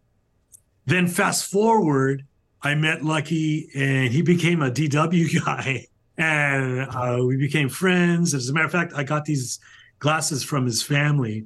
Then 0.85 1.07
fast 1.07 1.51
forward, 1.51 2.25
I 2.61 2.75
met 2.75 3.03
Lucky 3.03 3.69
and 3.75 4.11
he 4.11 4.21
became 4.21 4.61
a 4.61 4.71
DW 4.71 5.43
guy 5.45 5.87
and 6.17 6.87
uh, 6.89 7.23
we 7.25 7.37
became 7.37 7.69
friends. 7.69 8.33
As 8.33 8.49
a 8.49 8.53
matter 8.53 8.65
of 8.65 8.71
fact, 8.71 8.93
I 8.95 9.03
got 9.03 9.25
these 9.25 9.59
glasses 9.99 10.43
from 10.43 10.65
his 10.65 10.83
family. 10.83 11.45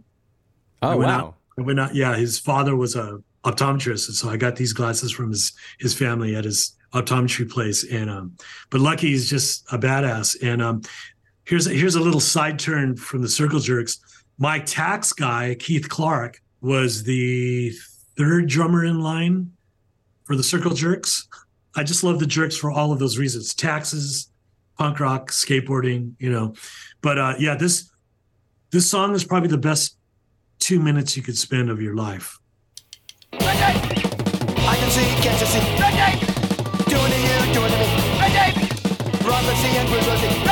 Oh 0.82 0.98
wow! 0.98 1.08
out- 1.08 1.38
I 1.58 1.62
went 1.62 1.80
out, 1.80 1.96
yeah, 1.96 2.16
his 2.16 2.38
father 2.38 2.76
was 2.76 2.96
a 2.96 3.20
optometrist, 3.46 4.08
and 4.08 4.16
so 4.16 4.30
I 4.30 4.36
got 4.38 4.58
these 4.58 4.74
glasses 4.74 5.12
from 5.12 5.32
his 5.32 5.54
his 5.80 5.94
family 5.94 6.36
at 6.36 6.44
his 6.44 6.75
optometry 6.96 7.50
place. 7.50 7.84
And 7.84 8.10
um, 8.10 8.38
but 8.70 8.82
Lucky 8.82 9.14
is 9.14 9.30
just 9.30 9.66
a 9.72 9.78
badass. 9.78 10.42
And 10.42 10.62
um, 10.62 10.82
here's 11.44 11.68
a, 11.68 11.72
here's 11.72 11.96
a 11.96 12.00
little 12.00 12.20
side 12.20 12.58
turn 12.58 12.96
from 12.96 13.22
the 13.22 13.30
Circle 13.30 13.60
Jerks. 13.60 14.00
My 14.38 14.60
tax 14.60 15.14
guy, 15.14 15.56
Keith 15.60 15.88
Clark, 15.90 16.42
was 16.62 17.04
the 17.04 17.72
third 18.18 18.48
drummer 18.48 18.86
in 18.86 19.02
line 19.02 19.52
for 20.24 20.36
the 20.36 20.44
Circle 20.44 20.74
Jerks. 20.74 21.28
I 21.76 21.84
just 21.84 22.04
love 22.04 22.20
the 22.20 22.26
Jerks 22.26 22.58
for 22.58 22.72
all 22.72 22.92
of 22.92 23.00
those 23.00 23.18
reasons: 23.18 23.54
taxes, 23.54 24.30
punk 24.78 25.00
rock, 25.00 25.32
skateboarding, 25.32 26.14
you 26.20 26.32
know. 26.32 26.56
But 27.02 27.20
uh, 27.20 27.36
yeah, 27.38 27.56
this 27.56 27.92
this 28.72 28.90
song 28.90 29.14
is 29.14 29.24
probably 29.24 29.50
the 29.50 29.58
best 29.58 29.98
two 30.60 30.80
minutes 30.80 31.16
you 31.16 31.24
could 31.24 31.38
spend 31.38 31.70
of 31.70 31.82
your 31.82 31.96
life. 31.96 32.40
I 33.34 34.76
can 34.80 34.90
see, 34.90 35.04
can't 35.22 35.40
you 35.40 35.46
see? 35.46 36.35
Doing 36.96 37.12
to 37.12 37.20
you, 37.20 37.54
doing 37.54 37.72
to 37.72 37.78
me. 37.78 37.88
Red 38.22 38.32
tape! 38.32 39.20
Prophecy 39.20 39.78
and 39.78 39.90
brutality. 39.90 40.45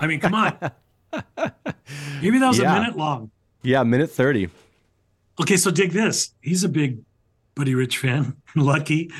I 0.00 0.06
mean, 0.06 0.20
come 0.20 0.34
on. 0.34 0.56
Maybe 2.22 2.38
that 2.38 2.48
was 2.48 2.58
Yeah. 2.58 2.76
a 2.76 2.80
minute 2.80 2.96
long. 2.96 3.30
Yeah, 3.62 3.82
minute 3.82 4.10
thirty. 4.10 4.48
Okay, 5.40 5.56
so 5.56 5.70
dig 5.70 5.92
this. 5.92 6.32
He's 6.40 6.64
a 6.64 6.68
big 6.68 7.00
Buddy 7.54 7.74
Rich 7.74 7.98
fan, 7.98 8.36
Lucky. 8.56 9.10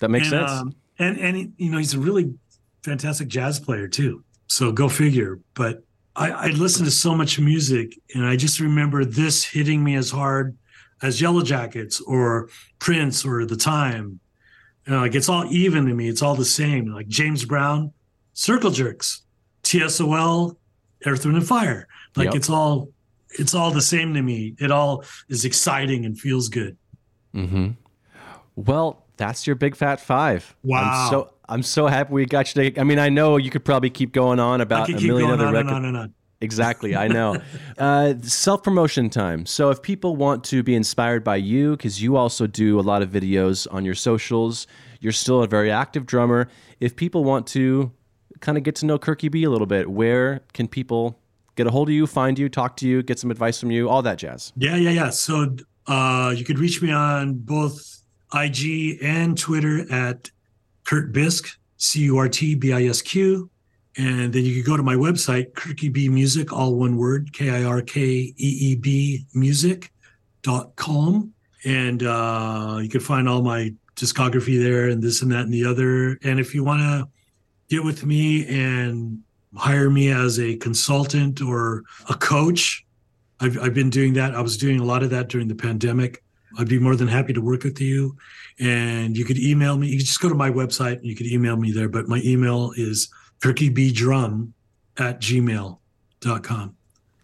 That 0.00 0.10
makes 0.10 0.30
and, 0.32 0.48
sense. 0.48 0.50
Um, 0.50 0.74
and 0.98 1.18
and 1.18 1.52
you 1.56 1.70
know 1.70 1.78
he's 1.78 1.94
a 1.94 1.98
really 1.98 2.34
fantastic 2.82 3.28
jazz 3.28 3.58
player 3.60 3.88
too. 3.88 4.24
So 4.46 4.72
go 4.72 4.88
figure. 4.88 5.40
But 5.54 5.82
I, 6.16 6.30
I 6.30 6.46
listened 6.48 6.86
to 6.86 6.90
so 6.90 7.14
much 7.14 7.38
music, 7.38 7.98
and 8.14 8.24
I 8.26 8.36
just 8.36 8.60
remember 8.60 9.04
this 9.04 9.44
hitting 9.44 9.82
me 9.82 9.94
as 9.96 10.10
hard 10.10 10.56
as 11.02 11.20
Yellowjackets 11.20 12.02
or 12.06 12.48
Prince 12.78 13.24
or 13.24 13.46
The 13.46 13.56
Time. 13.56 14.20
You 14.86 14.92
know, 14.94 15.00
like 15.00 15.14
it's 15.14 15.28
all 15.28 15.44
even 15.50 15.86
to 15.86 15.94
me. 15.94 16.08
It's 16.08 16.22
all 16.22 16.34
the 16.34 16.44
same. 16.44 16.86
Like 16.92 17.08
James 17.08 17.44
Brown, 17.44 17.92
Circle 18.34 18.70
Jerks, 18.70 19.22
TSOL, 19.70 20.56
Earth, 21.06 21.24
Wind 21.24 21.36
and 21.36 21.46
Fire. 21.46 21.86
Like 22.16 22.26
Yep. 22.26 22.34
it's 22.34 22.50
all 22.50 22.88
it's 23.38 23.54
all 23.54 23.70
the 23.70 23.80
same 23.80 24.14
to 24.14 24.22
me. 24.22 24.54
It 24.58 24.72
all 24.72 25.04
is 25.28 25.44
exciting 25.44 26.04
and 26.04 26.18
feels 26.18 26.48
good. 26.48 26.76
Mm-hmm. 27.34 27.68
Well, 28.56 29.04
that's 29.16 29.46
your 29.46 29.54
big 29.54 29.76
fat 29.76 30.00
five. 30.00 30.56
Wow. 30.64 31.04
I'm 31.06 31.10
so 31.10 31.34
I'm 31.48 31.62
so 31.62 31.86
happy 31.86 32.12
we 32.12 32.26
got 32.26 32.54
you. 32.54 32.70
To, 32.70 32.80
I 32.80 32.84
mean, 32.84 32.98
I 32.98 33.08
know 33.08 33.36
you 33.36 33.50
could 33.50 33.64
probably 33.64 33.90
keep 33.90 34.12
going 34.12 34.40
on 34.40 34.60
about 34.60 34.88
a 34.88 34.92
keep 34.94 35.06
million 35.06 35.28
going 35.28 35.40
other 35.40 35.46
on 35.46 35.54
and 35.54 35.66
records. 35.66 35.72
on 35.72 35.84
and 35.84 35.96
on. 35.96 36.14
Exactly, 36.42 36.96
I 36.96 37.06
know. 37.06 37.36
uh, 37.78 38.14
Self 38.22 38.62
promotion 38.62 39.10
time. 39.10 39.44
So, 39.46 39.70
if 39.70 39.82
people 39.82 40.16
want 40.16 40.42
to 40.44 40.62
be 40.62 40.74
inspired 40.74 41.22
by 41.22 41.36
you, 41.36 41.72
because 41.72 42.02
you 42.02 42.16
also 42.16 42.46
do 42.46 42.80
a 42.80 42.82
lot 42.82 43.02
of 43.02 43.10
videos 43.10 43.66
on 43.70 43.84
your 43.84 43.94
socials, 43.94 44.66
you're 45.00 45.12
still 45.12 45.42
a 45.42 45.46
very 45.46 45.70
active 45.70 46.06
drummer. 46.06 46.48
If 46.80 46.96
people 46.96 47.24
want 47.24 47.46
to 47.48 47.92
kind 48.40 48.58
of 48.58 48.64
get 48.64 48.74
to 48.76 48.86
know 48.86 48.98
Kirkee 48.98 49.30
B 49.30 49.44
a 49.44 49.50
little 49.50 49.66
bit, 49.66 49.90
where 49.90 50.40
can 50.52 50.68
people 50.68 51.18
get 51.56 51.66
a 51.66 51.70
hold 51.70 51.88
of 51.88 51.94
you, 51.94 52.06
find 52.06 52.38
you, 52.38 52.48
talk 52.48 52.76
to 52.78 52.88
you, 52.88 53.02
get 53.02 53.18
some 53.18 53.30
advice 53.30 53.60
from 53.60 53.70
you, 53.70 53.88
all 53.88 54.02
that 54.02 54.18
jazz? 54.18 54.52
Yeah, 54.56 54.76
yeah, 54.76 54.90
yeah. 54.90 55.10
So 55.10 55.56
uh, 55.86 56.34
you 56.36 56.44
could 56.44 56.58
reach 56.58 56.82
me 56.82 56.90
on 56.90 57.34
both 57.34 58.02
IG 58.34 58.98
and 59.02 59.36
Twitter 59.36 59.90
at 59.92 60.30
Curt 60.84 61.12
Bisq, 61.12 61.56
C 61.76 62.00
U 62.04 62.18
R 62.18 62.28
T 62.28 62.54
B 62.54 62.72
I 62.72 62.84
S 62.84 63.02
Q. 63.02 63.50
And 63.96 64.32
then 64.32 64.44
you 64.44 64.54
could 64.54 64.70
go 64.70 64.76
to 64.76 64.82
my 64.82 64.94
website, 64.94 65.52
Kirkee 65.52 65.92
B 65.92 66.08
Music, 66.08 66.52
all 66.52 66.76
one 66.76 66.96
word, 66.96 67.32
K 67.32 67.50
I 67.50 67.64
R 67.64 67.82
K 67.82 68.00
E 68.00 68.34
E 68.36 68.76
B 68.76 69.26
music.com. 69.34 71.32
And 71.64 72.02
uh, 72.02 72.78
you 72.80 72.88
can 72.88 73.00
find 73.00 73.28
all 73.28 73.42
my 73.42 73.74
discography 73.96 74.62
there 74.62 74.88
and 74.88 75.02
this 75.02 75.22
and 75.22 75.30
that 75.32 75.40
and 75.40 75.52
the 75.52 75.64
other. 75.64 76.18
And 76.22 76.40
if 76.40 76.54
you 76.54 76.64
want 76.64 76.80
to 76.80 77.08
get 77.70 77.82
with 77.82 78.04
me 78.04 78.46
and 78.46 79.22
hire 79.56 79.88
me 79.88 80.10
as 80.10 80.38
a 80.38 80.56
consultant 80.56 81.40
or 81.40 81.84
a 82.08 82.14
coach, 82.14 82.84
I've, 83.40 83.58
I've 83.58 83.74
been 83.74 83.90
doing 83.90 84.12
that. 84.14 84.34
I 84.34 84.42
was 84.42 84.58
doing 84.58 84.80
a 84.80 84.84
lot 84.84 85.02
of 85.02 85.10
that 85.10 85.28
during 85.28 85.48
the 85.48 85.54
pandemic. 85.54 86.22
I'd 86.58 86.68
be 86.68 86.78
more 86.78 86.96
than 86.96 87.08
happy 87.08 87.32
to 87.32 87.40
work 87.40 87.62
with 87.64 87.80
you. 87.80 88.16
And 88.58 89.16
you 89.16 89.24
could 89.24 89.38
email 89.38 89.78
me. 89.78 89.86
You 89.88 89.98
could 89.98 90.06
just 90.06 90.20
go 90.20 90.28
to 90.28 90.34
my 90.34 90.50
website 90.50 90.96
and 90.98 91.06
you 91.06 91.16
could 91.16 91.26
email 91.26 91.56
me 91.56 91.72
there. 91.72 91.88
But 91.88 92.08
my 92.08 92.20
email 92.24 92.72
is 92.76 93.08
kirkeebdrum 93.40 94.52
at 94.98 95.20
gmail.com. 95.20 96.76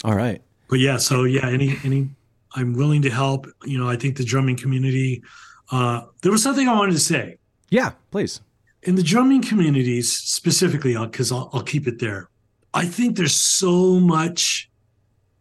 All 0.04 0.14
right. 0.14 0.40
But 0.68 0.78
yeah, 0.78 0.96
so 0.96 1.24
yeah, 1.24 1.48
any 1.48 1.76
any 1.84 2.08
I'm 2.54 2.72
willing 2.74 3.02
to 3.02 3.10
help. 3.10 3.46
You 3.64 3.78
know, 3.78 3.88
I 3.88 3.96
think 3.96 4.16
the 4.16 4.24
drumming 4.24 4.56
community 4.56 5.22
Uh, 5.70 6.02
there 6.22 6.30
was 6.30 6.42
something 6.42 6.68
I 6.68 6.74
wanted 6.74 6.92
to 6.92 7.00
say. 7.00 7.38
Yeah, 7.70 7.92
please. 8.12 8.40
In 8.86 8.94
the 8.94 9.02
drumming 9.02 9.42
communities, 9.42 10.12
specifically, 10.12 10.96
because 10.96 11.32
I'll, 11.32 11.50
I'll 11.52 11.64
keep 11.64 11.88
it 11.88 11.98
there, 11.98 12.30
I 12.72 12.84
think 12.84 13.16
there's 13.16 13.34
so 13.34 13.98
much 13.98 14.70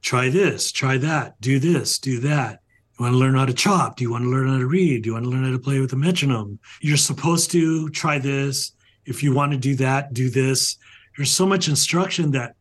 try 0.01 0.29
this, 0.29 0.71
try 0.71 0.97
that, 0.97 1.39
do 1.41 1.59
this, 1.59 1.99
do 1.99 2.19
that. 2.21 2.59
You 2.97 3.03
want 3.03 3.13
to 3.13 3.19
learn 3.19 3.35
how 3.35 3.45
to 3.45 3.53
chop? 3.53 3.97
Do 3.97 4.03
you 4.03 4.11
want 4.11 4.23
to 4.23 4.29
learn 4.29 4.47
how 4.47 4.57
to 4.57 4.65
read? 4.65 5.03
Do 5.03 5.09
you 5.09 5.13
want 5.13 5.25
to 5.25 5.29
learn 5.29 5.43
how 5.43 5.51
to 5.51 5.59
play 5.59 5.79
with 5.79 5.93
a 5.93 5.95
metronome? 5.95 6.57
You're 6.81 6.97
supposed 6.97 7.51
to 7.51 7.89
try 7.89 8.17
this. 8.17 8.71
If 9.05 9.21
you 9.21 9.31
want 9.31 9.51
to 9.51 9.59
do 9.59 9.75
that, 9.75 10.13
do 10.13 10.31
this. 10.31 10.77
There's 11.15 11.31
so 11.31 11.45
much 11.45 11.67
instruction 11.67 12.31
that 12.31 12.55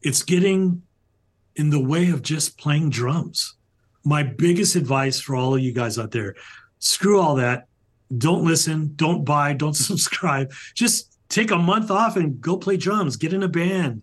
it's 0.00 0.22
getting 0.22 0.82
in 1.56 1.68
the 1.68 1.80
way 1.80 2.08
of 2.08 2.22
just 2.22 2.56
playing 2.56 2.88
drums. 2.90 3.56
My 4.04 4.22
biggest 4.22 4.74
advice 4.74 5.20
for 5.20 5.36
all 5.36 5.54
of 5.54 5.60
you 5.60 5.72
guys 5.72 5.98
out 5.98 6.12
there 6.12 6.34
screw 6.78 7.20
all 7.20 7.34
that. 7.34 7.66
Don't 8.16 8.44
listen, 8.44 8.92
don't 8.96 9.24
buy, 9.24 9.52
don't 9.52 9.76
subscribe. 9.88 10.52
Just 10.74 11.18
take 11.28 11.50
a 11.50 11.58
month 11.58 11.90
off 11.90 12.16
and 12.16 12.40
go 12.40 12.56
play 12.56 12.76
drums, 12.76 13.16
get 13.16 13.32
in 13.32 13.42
a 13.42 13.48
band, 13.48 14.02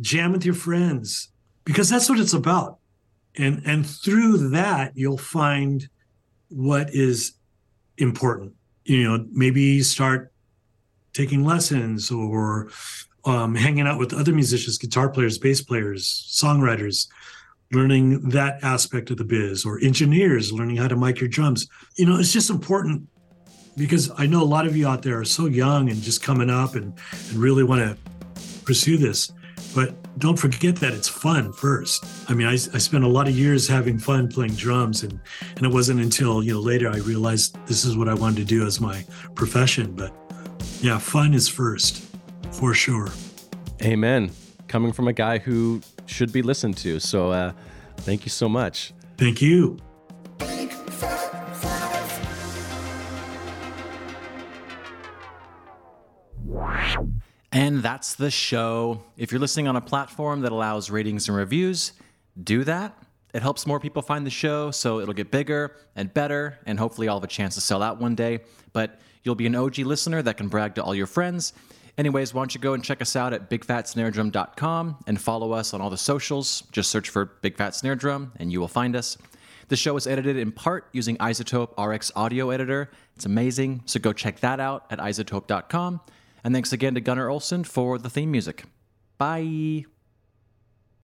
jam 0.00 0.32
with 0.32 0.44
your 0.44 0.54
friends, 0.54 1.28
because 1.64 1.88
that's 1.88 2.08
what 2.08 2.18
it's 2.18 2.32
about. 2.32 2.78
And 3.38 3.62
and 3.66 3.86
through 3.86 4.50
that 4.50 4.92
you'll 4.96 5.18
find 5.18 5.86
what 6.48 6.94
is 6.94 7.34
important. 7.98 8.54
You 8.84 9.04
know, 9.04 9.26
maybe 9.30 9.82
start 9.82 10.32
taking 11.12 11.44
lessons 11.44 12.10
or 12.10 12.70
um, 13.24 13.54
hanging 13.54 13.86
out 13.86 13.98
with 13.98 14.14
other 14.14 14.32
musicians, 14.32 14.78
guitar 14.78 15.08
players, 15.08 15.38
bass 15.38 15.60
players, 15.60 16.30
songwriters, 16.32 17.08
learning 17.72 18.28
that 18.28 18.62
aspect 18.62 19.10
of 19.10 19.16
the 19.16 19.24
biz, 19.24 19.64
or 19.64 19.80
engineers 19.80 20.52
learning 20.52 20.76
how 20.76 20.86
to 20.88 20.96
mic 20.96 21.20
your 21.20 21.28
drums. 21.28 21.68
You 21.96 22.06
know, 22.06 22.18
it's 22.18 22.32
just 22.32 22.48
important 22.48 23.08
because 23.76 24.10
I 24.16 24.26
know 24.26 24.42
a 24.42 24.44
lot 24.44 24.66
of 24.66 24.76
you 24.76 24.88
out 24.88 25.02
there 25.02 25.18
are 25.18 25.24
so 25.24 25.46
young 25.46 25.90
and 25.90 26.00
just 26.02 26.22
coming 26.22 26.50
up 26.50 26.74
and, 26.74 26.92
and 27.28 27.38
really 27.38 27.62
want 27.62 27.82
to 27.82 27.96
pursue 28.64 28.96
this. 28.96 29.32
But 29.74 29.94
don't 30.18 30.38
forget 30.38 30.76
that 30.76 30.94
it's 30.94 31.08
fun 31.08 31.52
first. 31.52 32.04
I 32.28 32.34
mean, 32.34 32.46
I, 32.46 32.52
I 32.52 32.78
spent 32.78 33.04
a 33.04 33.08
lot 33.08 33.28
of 33.28 33.36
years 33.36 33.68
having 33.68 33.98
fun 33.98 34.28
playing 34.28 34.54
drums, 34.54 35.02
and 35.02 35.20
and 35.56 35.66
it 35.66 35.72
wasn't 35.72 36.00
until 36.00 36.42
you 36.42 36.54
know 36.54 36.60
later 36.60 36.88
I 36.88 36.98
realized 36.98 37.58
this 37.66 37.84
is 37.84 37.96
what 37.96 38.08
I 38.08 38.14
wanted 38.14 38.36
to 38.36 38.44
do 38.44 38.66
as 38.66 38.80
my 38.80 39.04
profession. 39.34 39.92
But 39.92 40.14
yeah, 40.80 40.98
fun 40.98 41.34
is 41.34 41.48
first, 41.48 42.04
for 42.52 42.72
sure. 42.72 43.08
Amen. 43.82 44.30
Coming 44.68 44.92
from 44.92 45.08
a 45.08 45.12
guy 45.12 45.38
who 45.38 45.82
should 46.06 46.32
be 46.32 46.42
listened 46.42 46.78
to. 46.78 46.98
So 46.98 47.30
uh, 47.30 47.52
thank 47.98 48.24
you 48.24 48.30
so 48.30 48.48
much. 48.48 48.94
Thank 49.18 49.42
you. 49.42 49.78
That's 57.86 58.16
the 58.16 58.32
show. 58.32 59.00
If 59.16 59.30
you're 59.30 59.40
listening 59.40 59.68
on 59.68 59.76
a 59.76 59.80
platform 59.80 60.40
that 60.40 60.50
allows 60.50 60.90
ratings 60.90 61.28
and 61.28 61.36
reviews, 61.36 61.92
do 62.42 62.64
that. 62.64 62.98
It 63.32 63.42
helps 63.42 63.64
more 63.64 63.78
people 63.78 64.02
find 64.02 64.26
the 64.26 64.30
show, 64.30 64.72
so 64.72 64.98
it'll 64.98 65.14
get 65.14 65.30
bigger 65.30 65.76
and 65.94 66.12
better, 66.12 66.58
and 66.66 66.80
hopefully 66.80 67.06
I'll 67.06 67.18
have 67.18 67.22
a 67.22 67.28
chance 67.28 67.54
to 67.54 67.60
sell 67.60 67.84
out 67.84 68.00
one 68.00 68.16
day. 68.16 68.40
But 68.72 68.98
you'll 69.22 69.36
be 69.36 69.46
an 69.46 69.54
OG 69.54 69.78
listener 69.78 70.20
that 70.22 70.36
can 70.36 70.48
brag 70.48 70.74
to 70.74 70.82
all 70.82 70.96
your 70.96 71.06
friends. 71.06 71.52
Anyways, 71.96 72.34
why 72.34 72.40
don't 72.40 72.56
you 72.56 72.60
go 72.60 72.74
and 72.74 72.82
check 72.82 73.00
us 73.00 73.14
out 73.14 73.32
at 73.32 73.48
bigfatsnaredrum.com 73.48 75.04
and 75.06 75.20
follow 75.20 75.52
us 75.52 75.72
on 75.72 75.80
all 75.80 75.88
the 75.88 75.96
socials. 75.96 76.64
Just 76.72 76.90
search 76.90 77.08
for 77.08 77.26
Big 77.40 77.56
Fat 77.56 77.76
Snare 77.76 77.94
Drum 77.94 78.32
and 78.40 78.50
you 78.50 78.58
will 78.58 78.66
find 78.66 78.96
us. 78.96 79.16
The 79.68 79.76
show 79.76 79.96
is 79.96 80.08
edited 80.08 80.36
in 80.36 80.50
part 80.50 80.88
using 80.90 81.16
iZotope 81.18 81.78
RX 81.80 82.10
Audio 82.16 82.50
Editor. 82.50 82.90
It's 83.14 83.26
amazing, 83.26 83.82
so 83.86 84.00
go 84.00 84.12
check 84.12 84.40
that 84.40 84.58
out 84.58 84.86
at 84.90 84.98
izotope.com. 84.98 86.00
And 86.46 86.54
thanks 86.54 86.72
again 86.72 86.94
to 86.94 87.00
Gunnar 87.00 87.28
Olson 87.28 87.64
for 87.64 87.98
the 87.98 88.08
theme 88.08 88.30
music. 88.30 88.66
Bye. 89.18 89.86